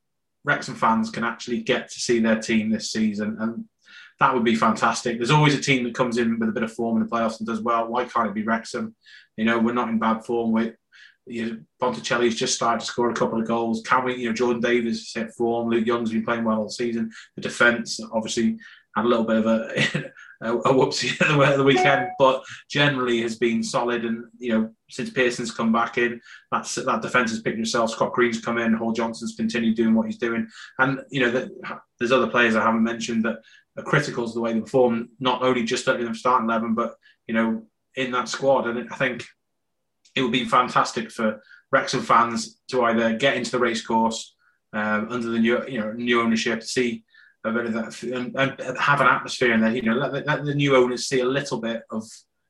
[0.43, 3.65] Wrexham fans can actually get to see their team this season, and
[4.19, 5.17] that would be fantastic.
[5.17, 7.39] There's always a team that comes in with a bit of form in the playoffs
[7.39, 7.87] and does well.
[7.87, 8.95] Why can't it be Wrexham?
[9.35, 10.53] You know, we're not in bad form.
[10.53, 10.73] We,
[11.27, 13.83] you know, Ponticelli's just started to score a couple of goals.
[13.83, 14.15] Can we?
[14.15, 15.69] You know, Jordan Davies set form.
[15.69, 17.11] Luke Young's been playing well all season.
[17.35, 18.57] The defence obviously
[18.95, 23.37] had a little bit of a a, a whoopsie at the weekend, but generally has
[23.37, 24.05] been solid.
[24.05, 26.21] And you know, since Pearson's come back in,
[26.51, 27.91] that's that defence has picked itself.
[27.91, 28.73] Scott Green's come in.
[28.73, 30.47] Hall Johnson's continued doing what he's doing,
[30.79, 31.51] and you know, the,
[31.99, 33.37] there's other players I haven't mentioned that
[33.77, 36.95] are critical to the way they perform, not only just in the starting eleven, but
[37.27, 37.63] you know,
[37.95, 38.67] in that squad.
[38.67, 39.25] And I think
[40.15, 44.35] it would be fantastic for Wrexham fans to either get into the racecourse
[44.73, 47.03] um, under the new, you know, new ownership, to see
[47.47, 49.75] a bit of that and, and have an atmosphere in there.
[49.75, 52.03] You know, let, let, the new owners see a little bit of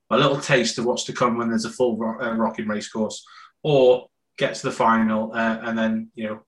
[0.09, 2.89] a little taste of what's to come when there's a full rock, uh, rocking race
[2.89, 3.25] course,
[3.63, 4.07] or
[4.37, 6.39] get to the final uh, and then you know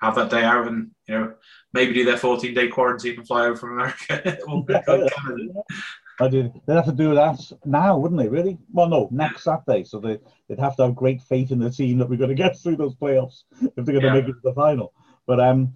[0.00, 1.34] have that day out and you know
[1.72, 4.38] maybe do their 14 day quarantine and fly over from America.
[6.20, 6.52] I did.
[6.66, 8.28] They'd have to do that now, wouldn't they?
[8.28, 8.58] Really?
[8.72, 9.84] Well, no, next Saturday.
[9.84, 12.34] So they, would have to have great faith in the team that we're going to
[12.34, 14.92] get through those playoffs if they're going to make it to the final.
[15.26, 15.74] But um,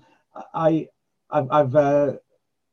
[0.55, 0.89] I
[1.33, 2.13] I've, I've uh,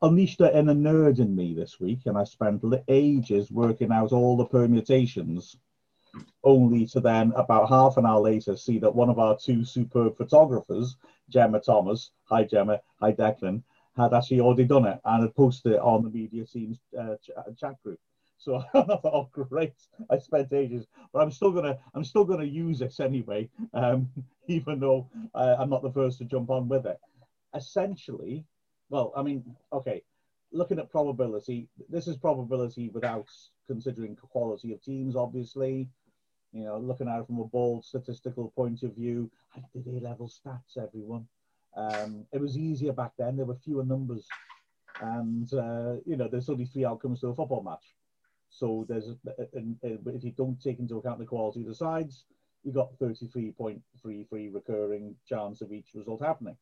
[0.01, 4.35] unleashed an inner nerd in me this week, and I spent ages working out all
[4.35, 5.55] the permutations,
[6.43, 10.17] only to then, about half an hour later, see that one of our two superb
[10.17, 10.97] photographers,
[11.29, 13.63] Gemma Thomas, hi Gemma, hi Declan,
[13.95, 17.57] had actually already done it and had posted it on the media team's uh, ch-
[17.57, 17.99] chat group.
[18.37, 19.73] So I thought, oh great!
[20.09, 24.09] I spent ages, but I'm still gonna I'm still gonna use this anyway, um,
[24.47, 26.99] even though uh, I'm not the first to jump on with it
[27.55, 28.45] essentially,
[28.89, 30.03] well, I mean, okay,
[30.51, 33.27] looking at probability, this is probability without
[33.67, 35.89] considering quality of teams, obviously.
[36.51, 39.99] You know, looking at it from a bold statistical point of view, I did A
[40.03, 41.27] level stats, everyone.
[41.77, 44.27] Um, it was easier back then, there were fewer numbers.
[45.01, 47.95] And, uh, you know, there's only three outcomes to a football match.
[48.49, 52.25] So there's, but if you don't take into account the quality of the sides,
[52.63, 56.57] you've got 33.33 recurring chance of each result happening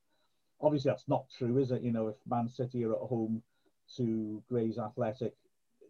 [0.61, 1.81] obviously that's not true, is it?
[1.81, 3.41] You know, if Man City are at home
[3.95, 5.33] to Grays Athletic,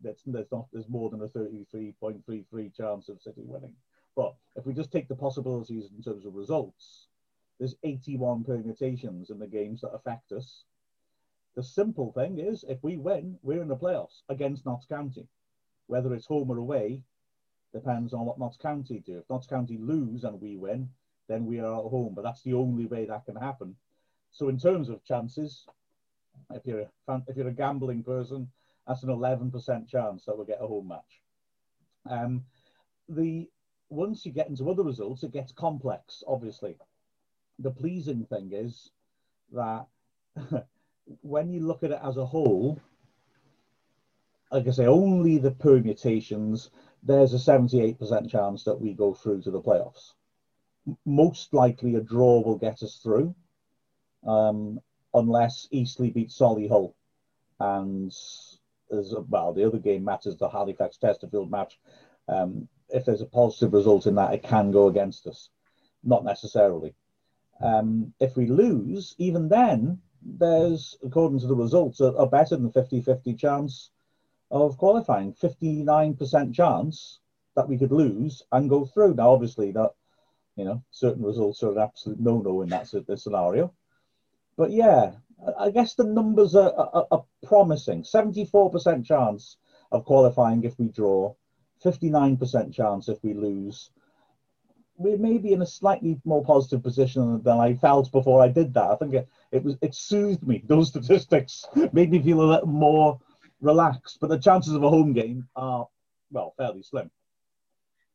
[0.03, 3.73] that's there's not there's more than a 33.33 chance of City winning.
[4.15, 7.07] But if we just take the possibilities in terms of results,
[7.59, 10.63] there's 81 permutations in the games that affect us.
[11.55, 15.27] The simple thing is, if we win, we're in the playoffs against Notts County,
[15.87, 17.01] whether it's home or away.
[17.73, 19.19] depends on what Notts County do.
[19.19, 20.89] If Notts County lose and we win,
[21.27, 22.13] then we are at home.
[22.15, 23.75] But that's the only way that can happen.
[24.31, 25.65] So in terms of chances,
[26.53, 28.49] if you're a fan, if you're a gambling person,
[28.87, 31.21] that's an 11% chance that we'll get a home match.
[32.09, 32.43] Um,
[33.09, 33.49] the
[33.89, 36.23] once you get into other results, it gets complex.
[36.27, 36.77] Obviously,
[37.59, 38.91] the pleasing thing is
[39.51, 39.87] that
[41.21, 42.79] when you look at it as a whole,
[44.51, 46.69] like I say, only the permutations,
[47.03, 50.13] there's a 78% chance that we go through to the playoffs.
[51.05, 53.35] Most likely a draw will get us through,
[54.27, 54.79] um,
[55.13, 56.93] unless Eastleigh beats Solihull.
[57.59, 58.11] And
[58.91, 61.79] as well, the other game matters the Halifax Chesterfield match.
[62.27, 65.49] Um, if there's a positive result in that, it can go against us.
[66.03, 66.93] Not necessarily.
[67.61, 72.71] Um, if we lose, even then, there's, according to the results, a, a better than
[72.71, 73.89] 50 50 chance
[74.51, 75.33] of qualifying.
[75.33, 77.19] 59% chance
[77.55, 79.15] that we could lose and go through.
[79.15, 79.93] Now, obviously, that
[80.55, 83.73] you know, certain results are an absolute no no in that scenario.
[84.57, 85.11] But yeah,
[85.57, 88.03] I guess the numbers are, are, are promising.
[88.03, 89.57] 74% chance
[89.91, 91.33] of qualifying if we draw,
[91.85, 93.91] 59% chance if we lose.
[94.97, 98.73] We may be in a slightly more positive position than I felt before I did
[98.73, 98.89] that.
[98.89, 100.63] I think it, it was it soothed me.
[100.67, 103.19] Those statistics made me feel a little more
[103.61, 104.17] relaxed.
[104.19, 105.87] But the chances of a home game are
[106.31, 107.11] well fairly slim.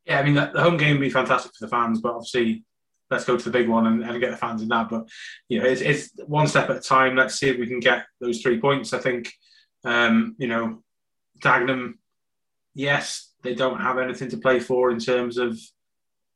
[0.07, 2.65] Yeah, I mean the, the home game would be fantastic for the fans, but obviously
[3.13, 4.89] let's go to the big one and, and, get the fans in that.
[4.89, 5.07] But
[5.49, 7.15] you know, it's, it's, one step at a time.
[7.15, 8.93] Let's see if we can get those three points.
[8.93, 9.33] I think
[9.85, 10.83] um, you know,
[11.39, 11.95] Dagenham,
[12.75, 15.59] yes, they don't have anything to play for in terms of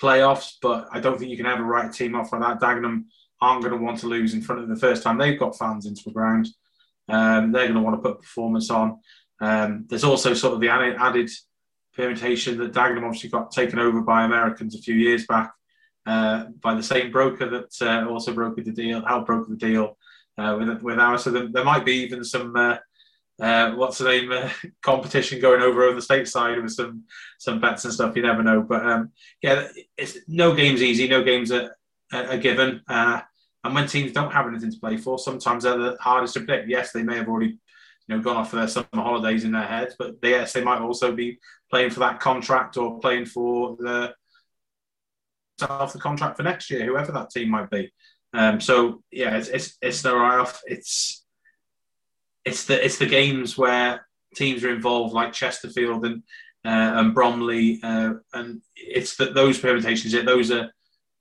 [0.00, 2.60] playoffs, but I don't think you can ever write a team off like that.
[2.60, 3.04] Dagenham
[3.40, 5.86] aren't going to want to lose in front of the first time they've got fans
[5.86, 6.48] into the ground.
[7.08, 8.98] Um, they're going to want to put performance on.
[9.40, 11.30] Um, there's also sort of the added,
[11.94, 15.52] permutation that Dagenham obviously got taken over by Americans a few years back
[16.06, 19.98] uh, by the same broker that uh, also brokered the deal, helped broker the deal
[20.38, 21.24] uh, with with ours.
[21.24, 24.50] So there, there, might be even some uh, what's the name
[24.82, 27.04] competition going over on the state side with some
[27.38, 28.14] some bets and stuff.
[28.14, 31.08] You never know, but um, yeah, it's no game's easy.
[31.08, 31.76] No games are,
[32.12, 32.82] are given.
[32.88, 36.68] and when teams don't have anything to play for, sometimes they're the hardest to predict.
[36.68, 37.58] Yes, they may have already
[38.08, 40.62] you know, gone off for their summer holidays in their heads, but they, yes, they
[40.62, 41.38] might also be
[41.68, 44.14] playing for that contract or playing for the
[45.62, 47.92] off the contract for next year, whoever that team might be.
[48.32, 50.60] Um, so yeah, it's it's, it's no off.
[50.66, 51.24] It's
[52.44, 56.22] it's the it's the games where teams are involved, like Chesterfield and
[56.64, 60.14] uh, and Bromley, uh, and it's that those permutations.
[60.14, 60.70] It those are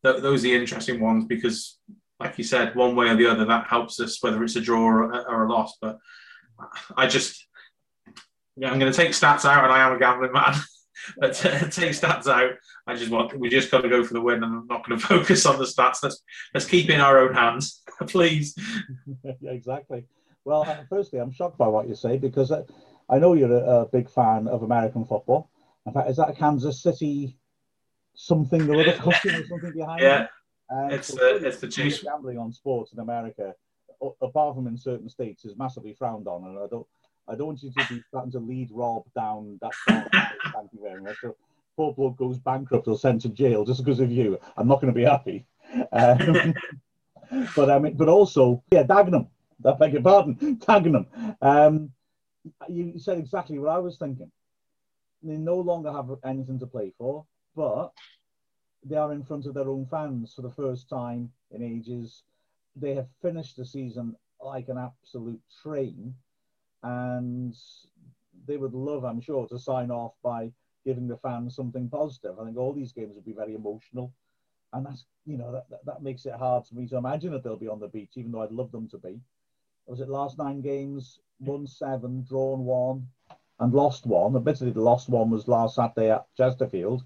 [0.04, 1.80] those are the interesting ones because,
[2.20, 4.82] like you said, one way or the other, that helps us whether it's a draw
[4.82, 5.78] or, or a loss.
[5.82, 6.00] But
[6.96, 7.48] I just,
[8.56, 10.56] yeah, I'm going to take stats out, and I am a gambling man.
[11.18, 12.54] but take stats out.
[12.88, 15.00] I just want we just got to go for the win, and I'm not going
[15.00, 16.04] to focus on the stats.
[16.04, 16.22] Let's
[16.54, 18.56] let's keep in our own hands, please.
[19.24, 20.06] yeah, exactly.
[20.44, 22.64] Well, uh, firstly, I'm shocked by what you say because uh,
[23.10, 25.50] I know you're a, a, big fan of American football.
[25.88, 27.38] In fact, is that a Kansas City
[28.14, 30.24] something or other custom or something behind yeah.
[30.24, 30.30] it?
[30.72, 32.04] Um, it's so the it's the juice.
[32.04, 33.54] Gambling on sports in America,
[34.22, 36.88] apart from in certain states, is massively frowned on, and I don't
[37.28, 40.08] I don't want you to be starting to lead Rob down that path.
[40.54, 41.16] Thank you very much.
[41.22, 41.36] So,
[41.76, 44.40] poor bloke goes bankrupt or sent to jail just because of you.
[44.58, 45.46] I'm not going to be happy.
[45.92, 46.54] Um,
[47.56, 49.28] but I mean, but also, yeah, Dagenham.
[49.66, 51.08] I beg your pardon, Dagenham.
[51.42, 51.92] Um,
[52.70, 54.32] you said exactly what I was thinking.
[55.24, 57.92] They no longer have anything to play for, but
[58.84, 62.22] they are in front of their own fans for the first time in ages.
[62.76, 66.14] They have finished the season like an absolute train
[66.86, 67.58] and
[68.48, 70.52] they would love, I'm sure, to sign off by
[70.86, 72.40] giving the fans something positive.
[72.40, 74.14] I think all these games would be very emotional,
[74.72, 77.44] and that's you know that, that, that makes it hard for me to imagine that
[77.44, 79.20] they'll be on the beach, even though I'd love them to be.
[79.88, 83.08] Was it last nine games, won seven, drawn one,
[83.60, 84.36] and lost one?
[84.36, 87.04] Admittedly, the lost one was last Saturday at Chesterfield.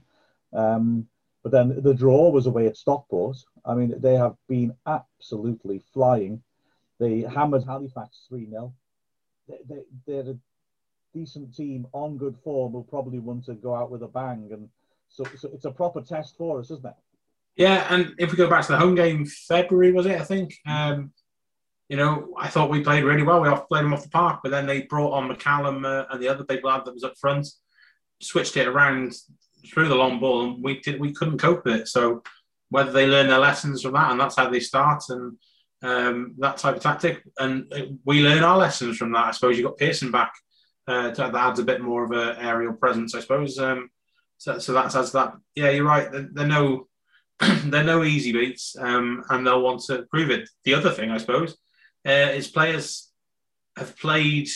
[0.52, 1.08] Um,
[1.42, 3.38] but then the draw was away at Stockport.
[3.64, 6.42] I mean, they have been absolutely flying.
[7.00, 8.74] They hammered Halifax 3 0
[9.68, 10.38] they, they're a
[11.14, 14.50] decent team on good form will probably want to go out with a bang.
[14.52, 14.70] And
[15.10, 16.94] so, so it's a proper test for us, isn't it?
[17.56, 20.20] Yeah, and if we go back to the home game, February was it?
[20.20, 20.56] I think.
[20.68, 21.12] Um,
[21.90, 23.42] you know, I thought we played really well.
[23.42, 26.22] We off played them off the park, but then they brought on McCallum uh, and
[26.22, 27.48] the other big lad that was up front,
[28.22, 29.14] switched it around
[29.74, 31.88] through the long ball, and we did we couldn't cope with it.
[31.88, 32.22] So
[32.70, 35.36] whether they learn their lessons from that, and that's how they start, and
[35.82, 37.24] um, that type of tactic.
[37.38, 37.72] And
[38.06, 39.26] we learn our lessons from that.
[39.28, 40.34] I suppose you got Pearson back.
[40.88, 43.60] Uh, that adds a bit more of an aerial presence, I suppose.
[43.60, 43.90] Um,
[44.38, 45.34] So, so that's as that.
[45.54, 46.10] Yeah, you're right.
[46.12, 46.88] They're, they're no
[47.66, 50.50] they're no easy beats, um, and they'll want to prove it.
[50.66, 51.58] The other thing, I suppose,
[52.08, 53.12] uh, is players
[53.78, 54.50] have played.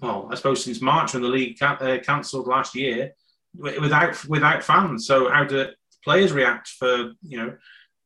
[0.00, 3.12] Well, I suppose since March when the league ca- uh, cancelled last year,
[3.54, 5.06] without without fans.
[5.06, 5.68] So how do
[6.04, 7.56] players react for you know?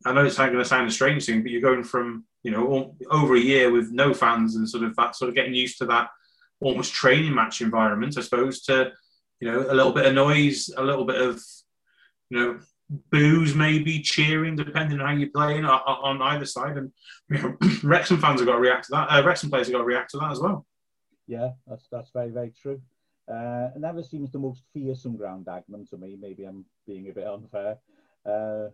[0.05, 2.95] I know it's going to sound a strange thing, but you're going from you know
[3.11, 5.87] over a year with no fans and sort of that sort of getting used to
[5.87, 6.11] that
[6.61, 8.93] almost training match environment, I suppose, to
[9.41, 11.43] you know a little bit of noise, a little bit of
[12.31, 12.61] you know
[13.11, 16.77] boos maybe cheering depending on how you're playing on, on either side.
[16.77, 16.93] And
[17.29, 19.79] you know, Wrexham fans have got to react to that uh, Wrexham players have got
[19.79, 20.67] to react to that as well.
[21.27, 22.81] Yeah that's that's very very true.
[23.29, 26.17] Uh, it never seems the most fearsome ground Dagenham to me.
[26.21, 27.79] Maybe I'm being a bit unfair.
[28.25, 28.69] Uh,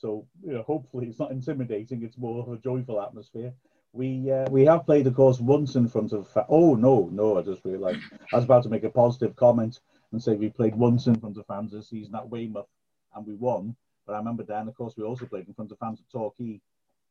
[0.00, 3.52] so you know hopefully it's not intimidating it's more of a joyful atmosphere
[3.92, 7.42] we uh, we have played of course once in front of oh no no I
[7.42, 8.00] just realized
[8.32, 9.80] I was about to make a positive comment
[10.12, 12.66] and say we played once in front of fans this season at Weymouth
[13.14, 13.76] and we won.
[14.06, 16.60] But I remember then, of course, we also played in front of fans at Torquay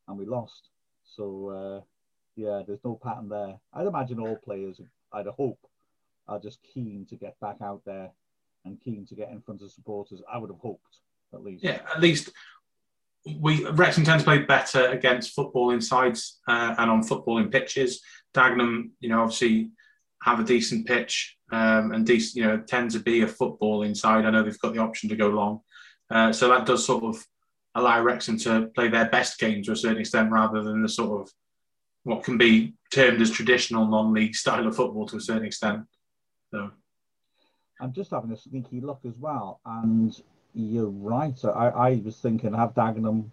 [0.07, 0.69] and we lost.
[1.05, 1.81] So, uh,
[2.35, 3.59] yeah, there's no pattern there.
[3.73, 4.81] I'd imagine all players,
[5.13, 5.59] I'd hope,
[6.27, 8.11] are just keen to get back out there
[8.65, 10.21] and keen to get in front of supporters.
[10.31, 10.97] I would have hoped,
[11.33, 11.63] at least.
[11.63, 12.31] Yeah, at least
[13.39, 18.01] we Wrexham tend to play better against footballing sides uh, and on footballing pitches.
[18.33, 19.71] Dagenham, you know, obviously
[20.23, 24.25] have a decent pitch um, and decent, you know, tend to be a footballing side.
[24.25, 25.61] I know they've got the option to go long,
[26.09, 27.23] uh, so that does sort of
[27.75, 31.21] allow Wrexham to play their best game to a certain extent rather than the sort
[31.21, 31.31] of
[32.03, 35.81] what can be termed as traditional non-league style of football to a certain extent.
[36.51, 36.71] So.
[37.81, 40.19] I'm just having a sneaky look as well, and
[40.53, 41.37] you're right.
[41.45, 43.29] I, I was thinking, have Dagenham,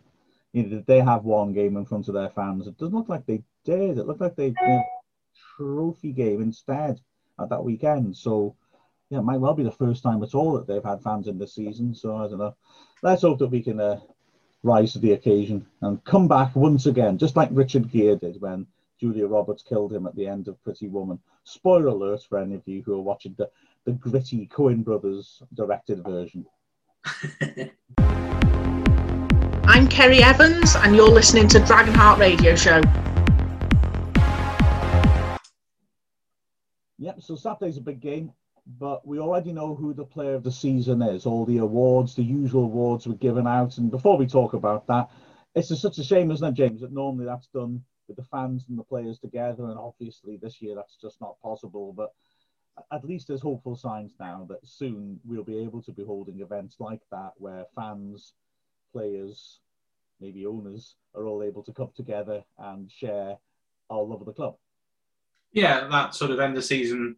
[0.53, 2.67] you know, did they have one game in front of their fans?
[2.67, 3.99] It doesn't look like they did.
[3.99, 4.81] It looked like they did
[5.57, 7.01] trophy game instead
[7.39, 8.17] at that weekend.
[8.17, 8.57] So
[9.11, 11.39] yeah, it might well be the first time at all that they've had fans in
[11.39, 11.95] the season.
[11.95, 12.57] So I don't know.
[13.03, 14.01] Let's hope that we can uh,
[14.63, 18.67] rise to the occasion and come back once again, just like Richard Gere did when
[18.99, 21.19] Julia Roberts killed him at the end of Pretty Woman.
[21.45, 23.49] Spoiler alert for any of you who are watching the,
[23.85, 26.47] the gritty Coen Brothers directed version.
[29.69, 32.81] I'm Kerry Evans, and you're listening to Dragonheart Radio Show.
[36.99, 38.33] Yep, so Saturday's a big game
[38.67, 41.25] but we already know who the player of the season is.
[41.25, 43.79] All the awards, the usual awards were given out.
[43.79, 45.09] And before we talk about that,
[45.55, 48.67] it's just such a shame, isn't it, James, that normally that's done with the fans
[48.69, 49.65] and the players together.
[49.67, 51.93] And obviously this year that's just not possible.
[51.93, 52.13] But
[52.93, 56.77] at least there's hopeful signs now that soon we'll be able to be holding events
[56.79, 58.35] like that where fans,
[58.93, 59.61] players,
[60.21, 63.37] maybe owners are all able to come together and share
[63.91, 64.57] our love of the club.
[65.53, 67.17] Yeah, that sort of end of season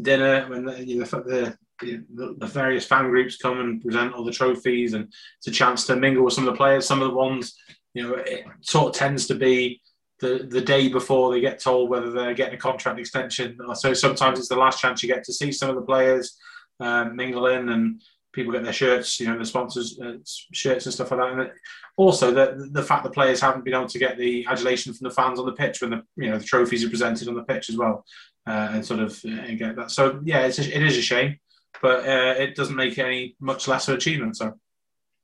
[0.00, 4.24] dinner when the, you know, the, the, the, various fan groups come and present all
[4.24, 6.86] the trophies, and it's a chance to mingle with some of the players.
[6.86, 7.56] Some of the ones,
[7.94, 9.80] you know, it sort of tends to be
[10.20, 13.58] the the day before they get told whether they're getting a contract extension.
[13.74, 16.36] So sometimes it's the last chance you get to see some of the players
[16.80, 18.00] um, mingle in and
[18.32, 20.14] people get their shirts, you know, the sponsors' uh,
[20.52, 21.38] shirts and stuff like that.
[21.38, 21.50] And
[21.96, 25.14] also the the fact the players haven't been able to get the adulation from the
[25.14, 27.70] fans on the pitch when the you know the trophies are presented on the pitch
[27.70, 28.04] as well
[28.46, 29.90] uh, and sort of uh, get that.
[29.90, 31.38] So yeah, it's a, it is a shame,
[31.82, 34.36] but uh, it doesn't make any much less of achievement.
[34.36, 34.54] So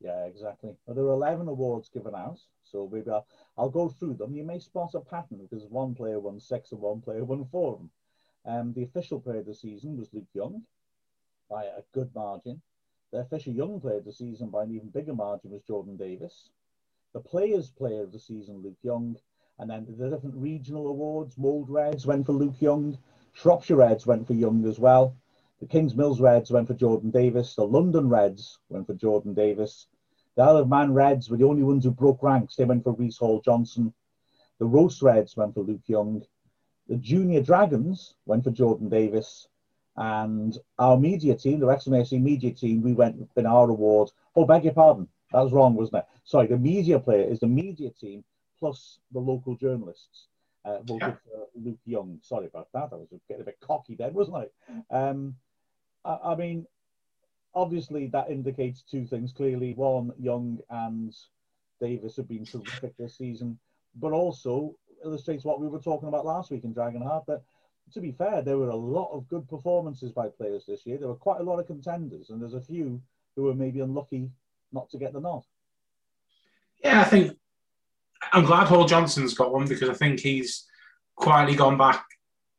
[0.01, 0.73] yeah, exactly.
[0.87, 3.27] Well, there are eleven awards given out, so maybe I'll,
[3.57, 4.35] I'll go through them.
[4.35, 7.75] You may spot a pattern because one player won six and one player won four
[7.75, 7.91] of them.
[8.47, 10.63] Um, the official player of the season was Luke Young
[11.49, 12.61] by a good margin.
[13.13, 16.51] The official young player of the season by an even bigger margin was Jordan Davies.
[17.13, 19.17] The players' player of the season, Luke Young,
[19.59, 21.39] and then the different regional awards.
[21.39, 22.99] Mold Reds went for Luke Young.
[23.35, 25.17] Shropshire Reds went for Young as well.
[25.61, 27.55] The Kings Mills Reds went for Jordan Davies.
[27.55, 29.87] The London Reds went for Jordan Davies.
[30.37, 32.57] The Isle of Man Reds were the only ones who broke ranks.
[32.57, 33.93] They went for Reece Hall Johnson.
[34.59, 36.25] The Rhos Reds went for Luke Young.
[36.89, 39.49] The Junior Dragons went for Jordan Davies.
[39.97, 44.11] And our media team, the Wrexham AFC media team, we went in our award.
[44.35, 45.09] Oh, beg your pardon.
[45.33, 46.07] That was wrong, wasn't it?
[46.25, 48.25] Sorry, the media player is the media team
[48.59, 50.29] plus the local journalists
[50.65, 51.11] uh, voted yeah.
[51.13, 52.19] for Luke Young.
[52.23, 52.89] Sorry about that.
[52.93, 54.49] I was getting a bit cocky then, wasn't
[54.91, 54.97] I?
[54.97, 55.37] Um,
[56.05, 56.67] I, I mean,
[57.55, 59.75] obviously that indicates two things clearly.
[59.75, 61.15] One, Young and
[61.81, 63.59] Davies have been terrific this season,
[63.97, 67.43] but also illustrates what we were talking about last week in Dragonheart that
[67.93, 70.97] to be fair, there were a lot of good performances by players this year.
[70.97, 73.01] There were quite a lot of contenders, and there's a few
[73.37, 74.31] who were maybe unlucky
[74.73, 75.43] not to get the nod.
[76.83, 77.37] Yeah, I think
[78.33, 80.65] I'm glad Hall Johnson's got one because I think he's
[81.17, 82.07] quietly gone back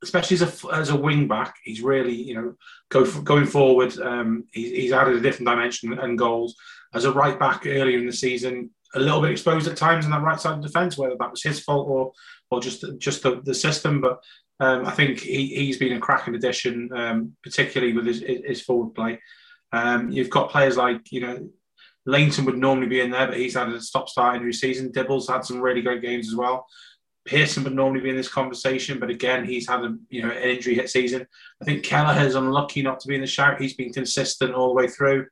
[0.04, 2.54] especially as a as a wing back, he's really you know
[2.90, 3.98] go going forward.
[4.00, 6.56] Um, he's, he's added a different dimension and goals.
[6.94, 10.12] As a right back earlier in the season, a little bit exposed at times on
[10.12, 12.14] that right side of defence, whether that was his fault or
[12.50, 14.02] or just just the, the system.
[14.02, 14.24] But
[14.60, 18.94] um, I think he, he's been a cracking addition, um, particularly with his, his forward
[18.96, 19.20] play.
[19.74, 21.50] Um, you've got players like you know
[22.06, 24.92] Lainton would normally be in there, but he's had a stop start injury season.
[24.92, 26.66] Dibble's had some really great games as well.
[27.26, 30.44] Pearson would normally be in this conversation, but again, he's had a you know an
[30.44, 31.26] injury hit season.
[31.62, 33.60] I think Kelleher's unlucky not to be in the shout.
[33.60, 35.28] He's been consistent all the way through.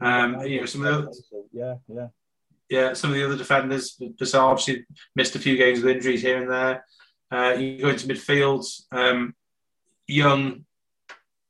[0.00, 1.10] Um, you know, some of the other,
[1.52, 2.06] yeah, yeah,
[2.68, 6.42] yeah, some of the other defenders, just obviously missed a few games with injuries here
[6.42, 6.84] and there.
[7.30, 9.34] Uh, you go into midfield, um,
[10.06, 10.64] Young,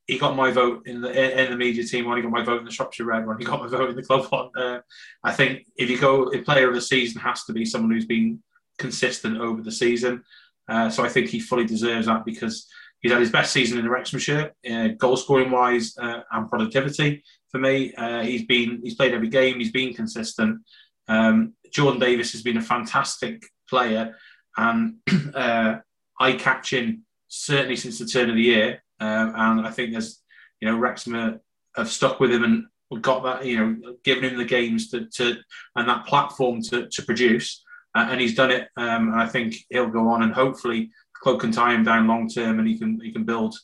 [0.06, 2.16] he got my vote in the in the media team one.
[2.16, 3.38] He got my vote in the Shropshire Red one.
[3.38, 4.50] He got my vote in the club one.
[4.56, 4.80] Uh,
[5.22, 8.06] I think if you go, if player of the season has to be someone who's
[8.06, 8.42] been
[8.78, 10.22] consistent over the season.
[10.68, 12.66] Uh, so I think he fully deserves that because
[13.00, 16.48] he's had his best season in the Wrexham shirt, uh, goal scoring wise uh, and
[16.48, 17.22] productivity.
[17.50, 19.58] For me, uh, he's been he's played every game.
[19.58, 20.60] He's been consistent.
[21.06, 24.16] Um, Jordan Davies has been a fantastic player
[24.56, 24.96] and
[25.34, 25.76] uh,
[26.18, 28.82] eye catching certainly since the turn of the year.
[29.00, 30.22] Um, and I think there's
[30.60, 31.40] you know Wrexham
[31.76, 32.64] have stuck with him and
[33.02, 35.36] got that you know given him the games to, to
[35.76, 37.63] and that platform to, to produce
[37.94, 38.68] uh, and he's done it.
[38.76, 42.28] Um, and I think he'll go on, and hopefully, club can tie him down long
[42.28, 43.54] term, and he can he can build,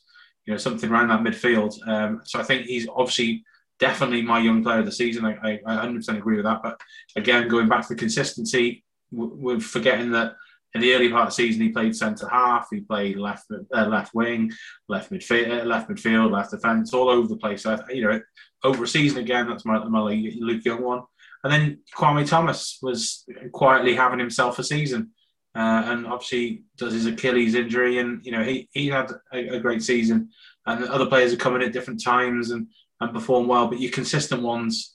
[0.46, 1.76] you know, something around that midfield.
[1.88, 3.44] Um, so I think he's obviously
[3.80, 5.24] definitely my young player of the season.
[5.24, 6.60] I, I, 100% agree with that.
[6.62, 6.78] But
[7.16, 10.34] again, going back to the consistency, we're forgetting that
[10.74, 13.86] in the early part of the season he played centre half, he played left uh,
[13.86, 14.52] left wing,
[14.88, 17.62] left midfield, uh, left midfield, left defence, all over the place.
[17.62, 18.20] So, you know,
[18.62, 21.02] over a season again, that's my, my Luke Young one.
[21.42, 25.10] And then Kwame Thomas was quietly having himself a season.
[25.54, 29.58] Uh, and obviously does his Achilles injury, and you know he he had a, a,
[29.58, 30.28] great season,
[30.64, 32.68] and other players are coming at different times and
[33.00, 33.66] and perform well.
[33.66, 34.94] But your consistent ones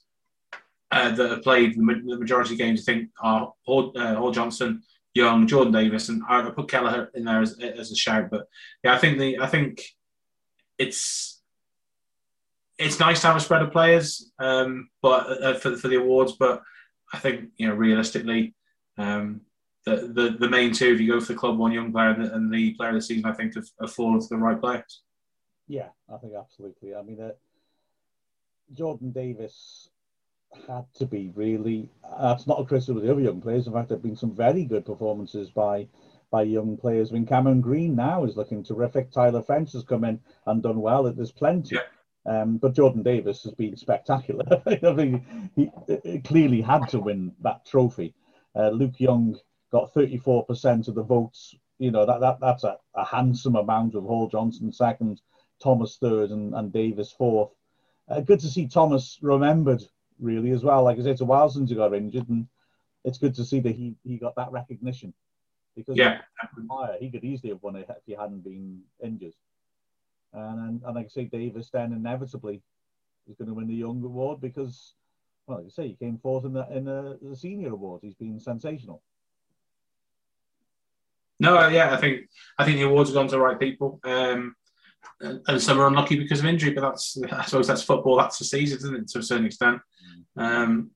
[0.90, 4.82] uh, that have played the, majority of games, I think, are Hall, uh, Hall Johnson,
[5.12, 8.30] Young, Jordan Davies, and I put Kelleher in there as, as a shout.
[8.30, 8.46] But
[8.82, 9.82] yeah, I think the I think
[10.78, 11.35] it's
[12.78, 16.32] it's nice to have a spread of players, um, but uh, for for the awards.
[16.32, 16.62] But
[17.12, 18.54] I think you know realistically,
[18.98, 19.42] um,
[19.84, 22.24] the, the the main two, if you go for the club one young player and
[22.24, 24.60] the, and the player of the season, I think have, have fallen to the right
[24.60, 25.02] players.
[25.68, 26.94] Yeah, I think absolutely.
[26.94, 27.32] I mean, uh,
[28.72, 29.88] Jordan Davies
[30.68, 31.90] had to be really.
[32.20, 33.66] That's not a criticism of the other young players.
[33.66, 35.88] In fact, there have been some very good performances by
[36.30, 37.10] by young players.
[37.10, 39.10] I mean, Cameron Green now is looking terrific.
[39.10, 41.04] Tyler French has come in and done well.
[41.04, 41.76] There's plenty.
[41.76, 41.82] Yeah.
[42.26, 44.44] Um, but Jordan Davies has been spectacular.
[44.66, 45.24] I think
[45.54, 45.70] he,
[46.02, 48.14] he, clearly had to win that trophy.
[48.54, 49.38] Uh, Luke Young
[49.70, 51.54] got 34% of the votes.
[51.78, 55.20] You know, that, that that's a, a handsome amount of Hall Johnson second,
[55.62, 57.50] Thomas third, and, and Davies fourth.
[58.08, 59.82] Uh, good to see Thomas remembered,
[60.18, 60.82] really, as well.
[60.82, 62.48] Like I said, it's a while since he got injured, and
[63.04, 65.12] it's good to see that he, he got that recognition.
[65.76, 66.22] Because yeah.
[66.98, 69.34] he could easily have won it if he hadn't been injured.
[70.32, 72.62] And, and, like I say, Davies then inevitably
[73.28, 74.94] is going to win the Young Award because,
[75.46, 78.00] well, like I say, he came fourth in the in the, the Senior Award.
[78.02, 79.02] He's been sensational.
[81.38, 84.00] No, uh, yeah, I think I think the awards have gone to the right people,
[84.04, 84.56] um,
[85.20, 86.72] and, and, some are unlucky because of injury.
[86.72, 88.16] But that's I suppose that's football.
[88.16, 89.08] That's the season, isn't it?
[89.08, 89.80] To a certain extent.
[90.36, 90.42] Mm-hmm.
[90.42, 90.90] Um,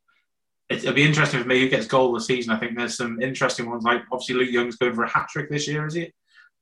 [0.70, 2.52] it, will be interesting for me who gets goal of the season.
[2.52, 3.84] I think there's some interesting ones.
[3.84, 6.12] Like obviously Luke Young's going for a hat trick this year, is he?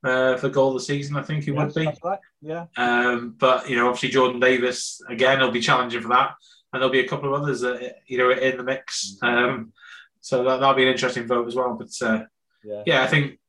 [0.05, 1.17] Uh, for goal of the season.
[1.17, 1.93] I think he yes, would be.
[2.05, 2.19] Right.
[2.41, 2.67] Yeah.
[2.77, 6.35] Um, but you know, obviously Jordan Davies again will be challenging for that,
[6.73, 9.17] and there'll be a couple of others that you know in the mix.
[9.23, 9.73] Um,
[10.21, 11.75] so that, will be an interesting vote as well.
[11.75, 12.25] But uh,
[12.63, 12.83] yeah.
[12.87, 13.41] yeah, I think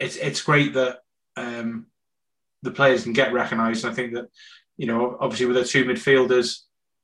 [0.00, 1.00] it's it's great that
[1.36, 1.86] um,
[2.62, 3.84] the players can get recognised.
[3.84, 4.28] I think that
[4.78, 6.60] you know, obviously with the two midfielders.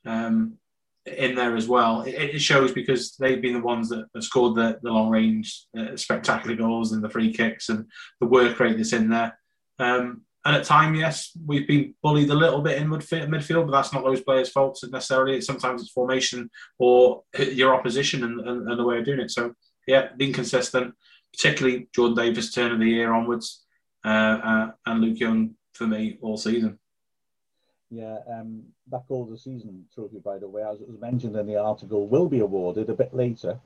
[0.06, 0.54] Um,
[1.06, 2.02] in there as well.
[2.02, 5.66] It, it, shows because they've been the ones that have scored the, the long range,
[5.78, 7.86] uh, spectacular goals and the free kicks and
[8.20, 9.38] the work rate that's in there.
[9.78, 13.92] Um, and at time, yes, we've been bullied a little bit in midfield, but that's
[13.92, 15.40] not those players' faults necessarily.
[15.40, 19.30] Sometimes it's formation or your opposition and, and, and the way of doing it.
[19.30, 19.54] So,
[19.86, 20.94] yeah, being consistent,
[21.32, 23.64] particularly Jordan Davies turn of the year onwards,
[24.04, 26.78] uh, uh, and Luke Young for me all season.
[27.90, 28.62] Yeah, um,
[28.92, 32.28] that the season trophy, by the way, as it was mentioned in the article, will
[32.28, 33.58] be awarded a bit later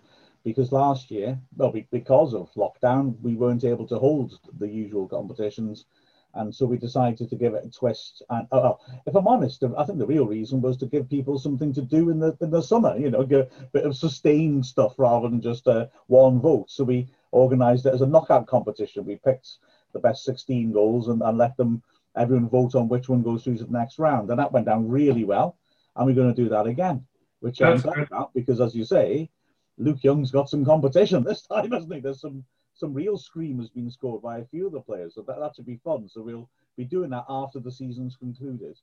[0.45, 5.85] because last year, well, because of lockdown, we weren't able to hold the usual competitions.
[6.33, 8.23] And so we decided to give it a twist.
[8.31, 8.73] And uh,
[9.07, 12.09] if I'm honest, I think the real reason was to give people something to do
[12.11, 12.97] in the in the summer.
[12.99, 16.71] You know, a bit of sustained stuff rather than just uh, one vote.
[16.71, 19.05] So we organised it as a knockout competition.
[19.05, 19.59] We picked
[19.93, 21.83] the best 16 goals and, and let them
[22.17, 24.31] everyone vote on which one goes through to the next round.
[24.31, 25.57] And that went down really well.
[25.97, 27.07] And we're going to do that again,
[27.41, 29.31] which I'm glad about because, as you say,
[29.79, 32.01] Luke Young's got some competition this time, hasn't he?
[32.01, 32.45] There's some
[32.77, 35.67] some real screamers being scored by a few of the players, so that, that should
[35.67, 36.09] be fun.
[36.09, 38.77] So we'll be doing that after the season's concluded.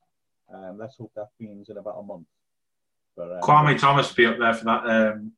[0.54, 2.28] Um, let's hope that means in about a month.
[3.18, 4.86] But, um, Kwame Thomas will be up there for that.
[4.86, 5.34] Um,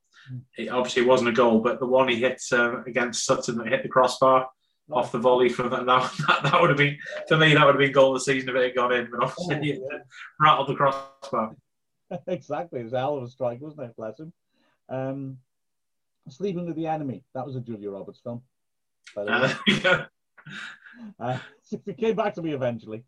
[0.58, 3.68] it obviously it wasn't a goal, but the one he hit um, against Sutton that
[3.68, 4.48] hit the crossbar
[4.92, 7.80] off the volley from that, that, that would have been for me that would have
[7.80, 9.98] been goal of the season if it had gone in, but obviously oh, yeah.
[10.40, 11.56] rattled the crossbar.
[12.28, 13.96] exactly, it was a hell of a strike, wasn't it?
[13.96, 14.34] Bless him.
[14.90, 15.38] Um,
[16.30, 17.24] Sleeping with the Enemy.
[17.34, 18.42] That was a Julia Roberts film.
[19.16, 20.06] Uh, yeah.
[21.20, 21.38] uh,
[21.86, 23.04] it came back to me eventually.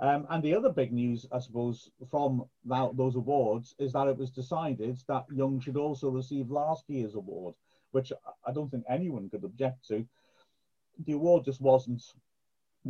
[0.00, 4.16] Um, and the other big news, I suppose, from that, those awards is that it
[4.16, 7.54] was decided that Young should also receive last year's award,
[7.90, 8.12] which
[8.46, 10.06] I don't think anyone could object to.
[11.04, 12.02] The award just wasn't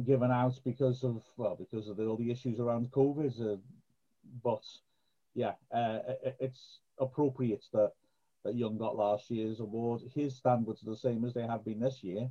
[0.05, 3.55] given out because of well, because of the, all the issues around COVID.
[3.55, 3.57] Uh,
[4.43, 4.63] but
[5.35, 7.93] yeah, uh, it, it's appropriate that
[8.45, 10.03] that Young got last year's award.
[10.15, 12.31] His standards are the same as they have been this year,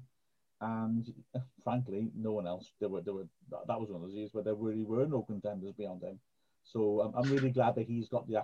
[0.61, 1.13] and
[1.63, 2.71] frankly, no one else.
[2.79, 3.27] There were, there were
[3.67, 6.19] that was one of those years where there really were no contenders beyond him.
[6.63, 8.43] So I'm, I'm really glad that he's got the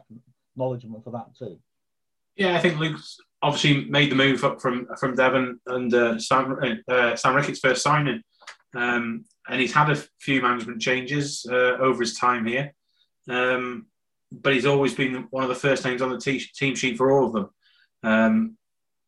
[0.53, 1.57] acknowledgement for that too.
[2.35, 6.57] Yeah, I think Luke's obviously made the move up from from Devon and uh, Sam,
[6.87, 8.21] uh, Sam Ricketts' first signing,
[8.75, 12.73] um, and he's had a few management changes uh, over his time here.
[13.29, 13.87] Um,
[14.31, 17.11] but he's always been one of the first names on the t- team sheet for
[17.11, 17.49] all of them.
[18.03, 18.57] Um,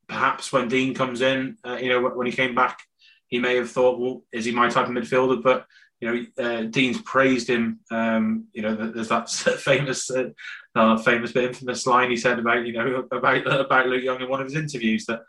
[0.07, 2.79] perhaps when Dean comes in, uh, you know, when he came back,
[3.27, 5.41] he may have thought, well, is he my type of midfielder?
[5.41, 5.65] But
[5.99, 6.07] you
[6.37, 7.79] know, uh, Dean's praised him.
[7.89, 10.29] Um, you know, there's that famous, uh,
[10.75, 14.29] uh, famous but infamous line he said about you know about about Luke Young in
[14.29, 15.05] one of his interviews.
[15.05, 15.21] That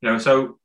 [0.00, 0.58] you know, so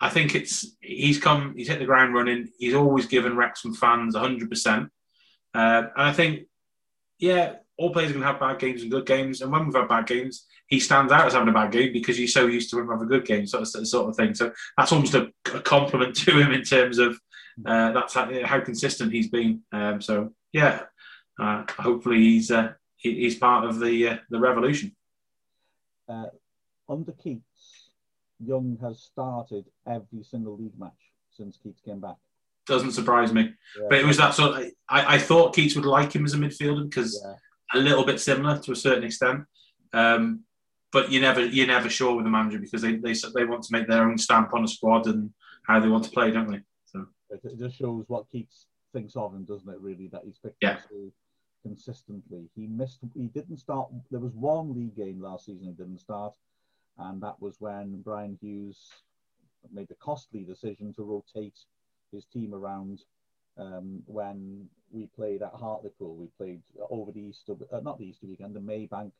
[0.00, 2.48] I think it's he's come, he's hit the ground running.
[2.58, 4.90] He's always given Wrexham fans 100, uh, percent
[5.54, 6.46] and I think,
[7.18, 9.40] yeah, all players are going to have bad games and good games.
[9.40, 12.18] And when we've had bad games, he stands out as having a bad game because
[12.18, 14.34] you're so used to him having a good game, sort of, sort of thing.
[14.34, 17.18] So that's almost a, a compliment to him in terms of
[17.66, 19.62] uh, that's how, how, consistent he's been.
[19.72, 20.82] Um, so yeah,
[21.38, 22.72] uh, hopefully he's uh,
[23.02, 24.94] he's part of the uh, the revolution.
[26.08, 26.26] Uh,
[26.88, 27.90] under Keates,
[28.40, 30.92] Young has started every single league match
[31.30, 32.16] since Keates came back
[32.64, 33.52] doesn't surprise me.
[33.76, 33.86] Yeah.
[33.90, 36.36] But it was that sort of, I, I thought Keates would like him as a
[36.36, 37.34] midfielder because yeah
[37.72, 39.44] a little bit similar to a certain extent.
[39.92, 40.40] Um,
[40.92, 43.72] but you never you're never sure with the manager because they, they they want to
[43.72, 45.30] make their own stamp on a squad and
[45.66, 46.60] how they want to play, don't they?
[46.84, 49.80] So it just shows what Keates thinks of him, doesn't it?
[49.80, 50.78] Really, that he's picked yeah.
[51.62, 52.48] Consistently.
[52.56, 53.00] He missed.
[53.14, 53.88] He didn't start.
[54.10, 56.34] There was one league game last season he didn't start,
[56.98, 58.90] and that was when Bryan Hughes
[59.72, 61.58] made the costly decision to rotate
[62.10, 63.02] his team around
[63.58, 66.16] um, when we played at Hartlepool.
[66.16, 69.12] We played over the Easter, uh, not the Easter weekend, the May bank.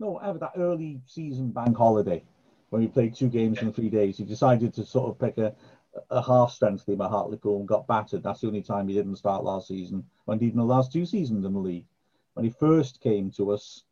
[0.00, 2.24] No, ever that early season bank holiday
[2.70, 4.16] when we played two games in three days.
[4.16, 5.54] He decided to sort of pick a,
[6.10, 8.22] a half strength team at Hartlepool and got battered.
[8.22, 11.44] That's the only time he didn't start last season, and even the last two seasons
[11.44, 11.86] in the league.
[12.34, 13.84] When he first came to us,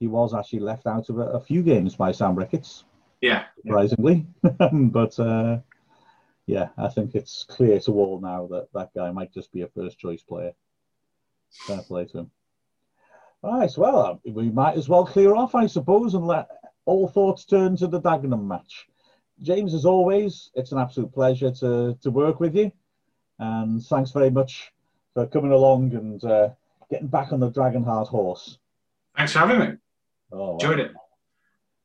[0.00, 2.84] he was actually left out of a, a few games by Sam Ricketts.
[3.20, 4.26] Yeah, surprisingly,
[4.72, 5.58] but uh,
[6.46, 9.68] yeah, I think it's clear to all now that that guy might just be a
[9.68, 10.52] first choice player.
[11.66, 12.30] Fair play to him.
[13.42, 16.48] All right, well, we might as well clear off, I suppose, and let
[16.86, 18.88] all thoughts turn to the Dagenham match.
[19.42, 22.72] James, as always, it's an absolute pleasure to, to work with you.
[23.38, 24.72] And thanks very much
[25.12, 26.50] for coming along and uh,
[26.90, 28.58] getting back on the Dragonheart horse.
[29.16, 29.76] Thanks for having me.
[30.32, 30.92] Oh, Enjoyed it.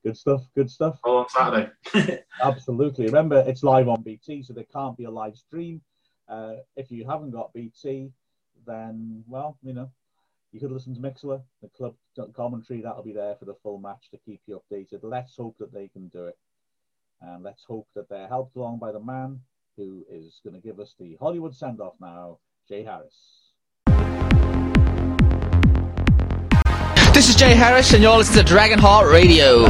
[0.03, 0.43] Good stuff.
[0.55, 0.99] Good stuff.
[1.03, 2.21] All on Saturday.
[2.43, 3.05] Absolutely.
[3.05, 5.81] Remember, it's live on BT, so there can't be a live stream.
[6.27, 8.11] Uh, if you haven't got BT,
[8.65, 9.89] then well, you know,
[10.51, 11.95] you could listen to Mixlr, the club
[12.33, 12.81] commentary.
[12.81, 14.99] That'll be there for the full match to keep you updated.
[15.03, 16.37] Let's hope that they can do it,
[17.21, 19.39] and let's hope that they're helped along by the man
[19.77, 23.15] who is going to give us the Hollywood send off now, Jay Harris.
[27.13, 29.63] This is Jay Harris, and you're listening to Dragonheart Radio.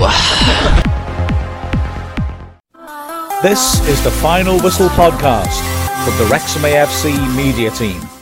[3.41, 5.59] this is the Final Whistle podcast
[6.05, 8.18] from the Wrexham AFC media team.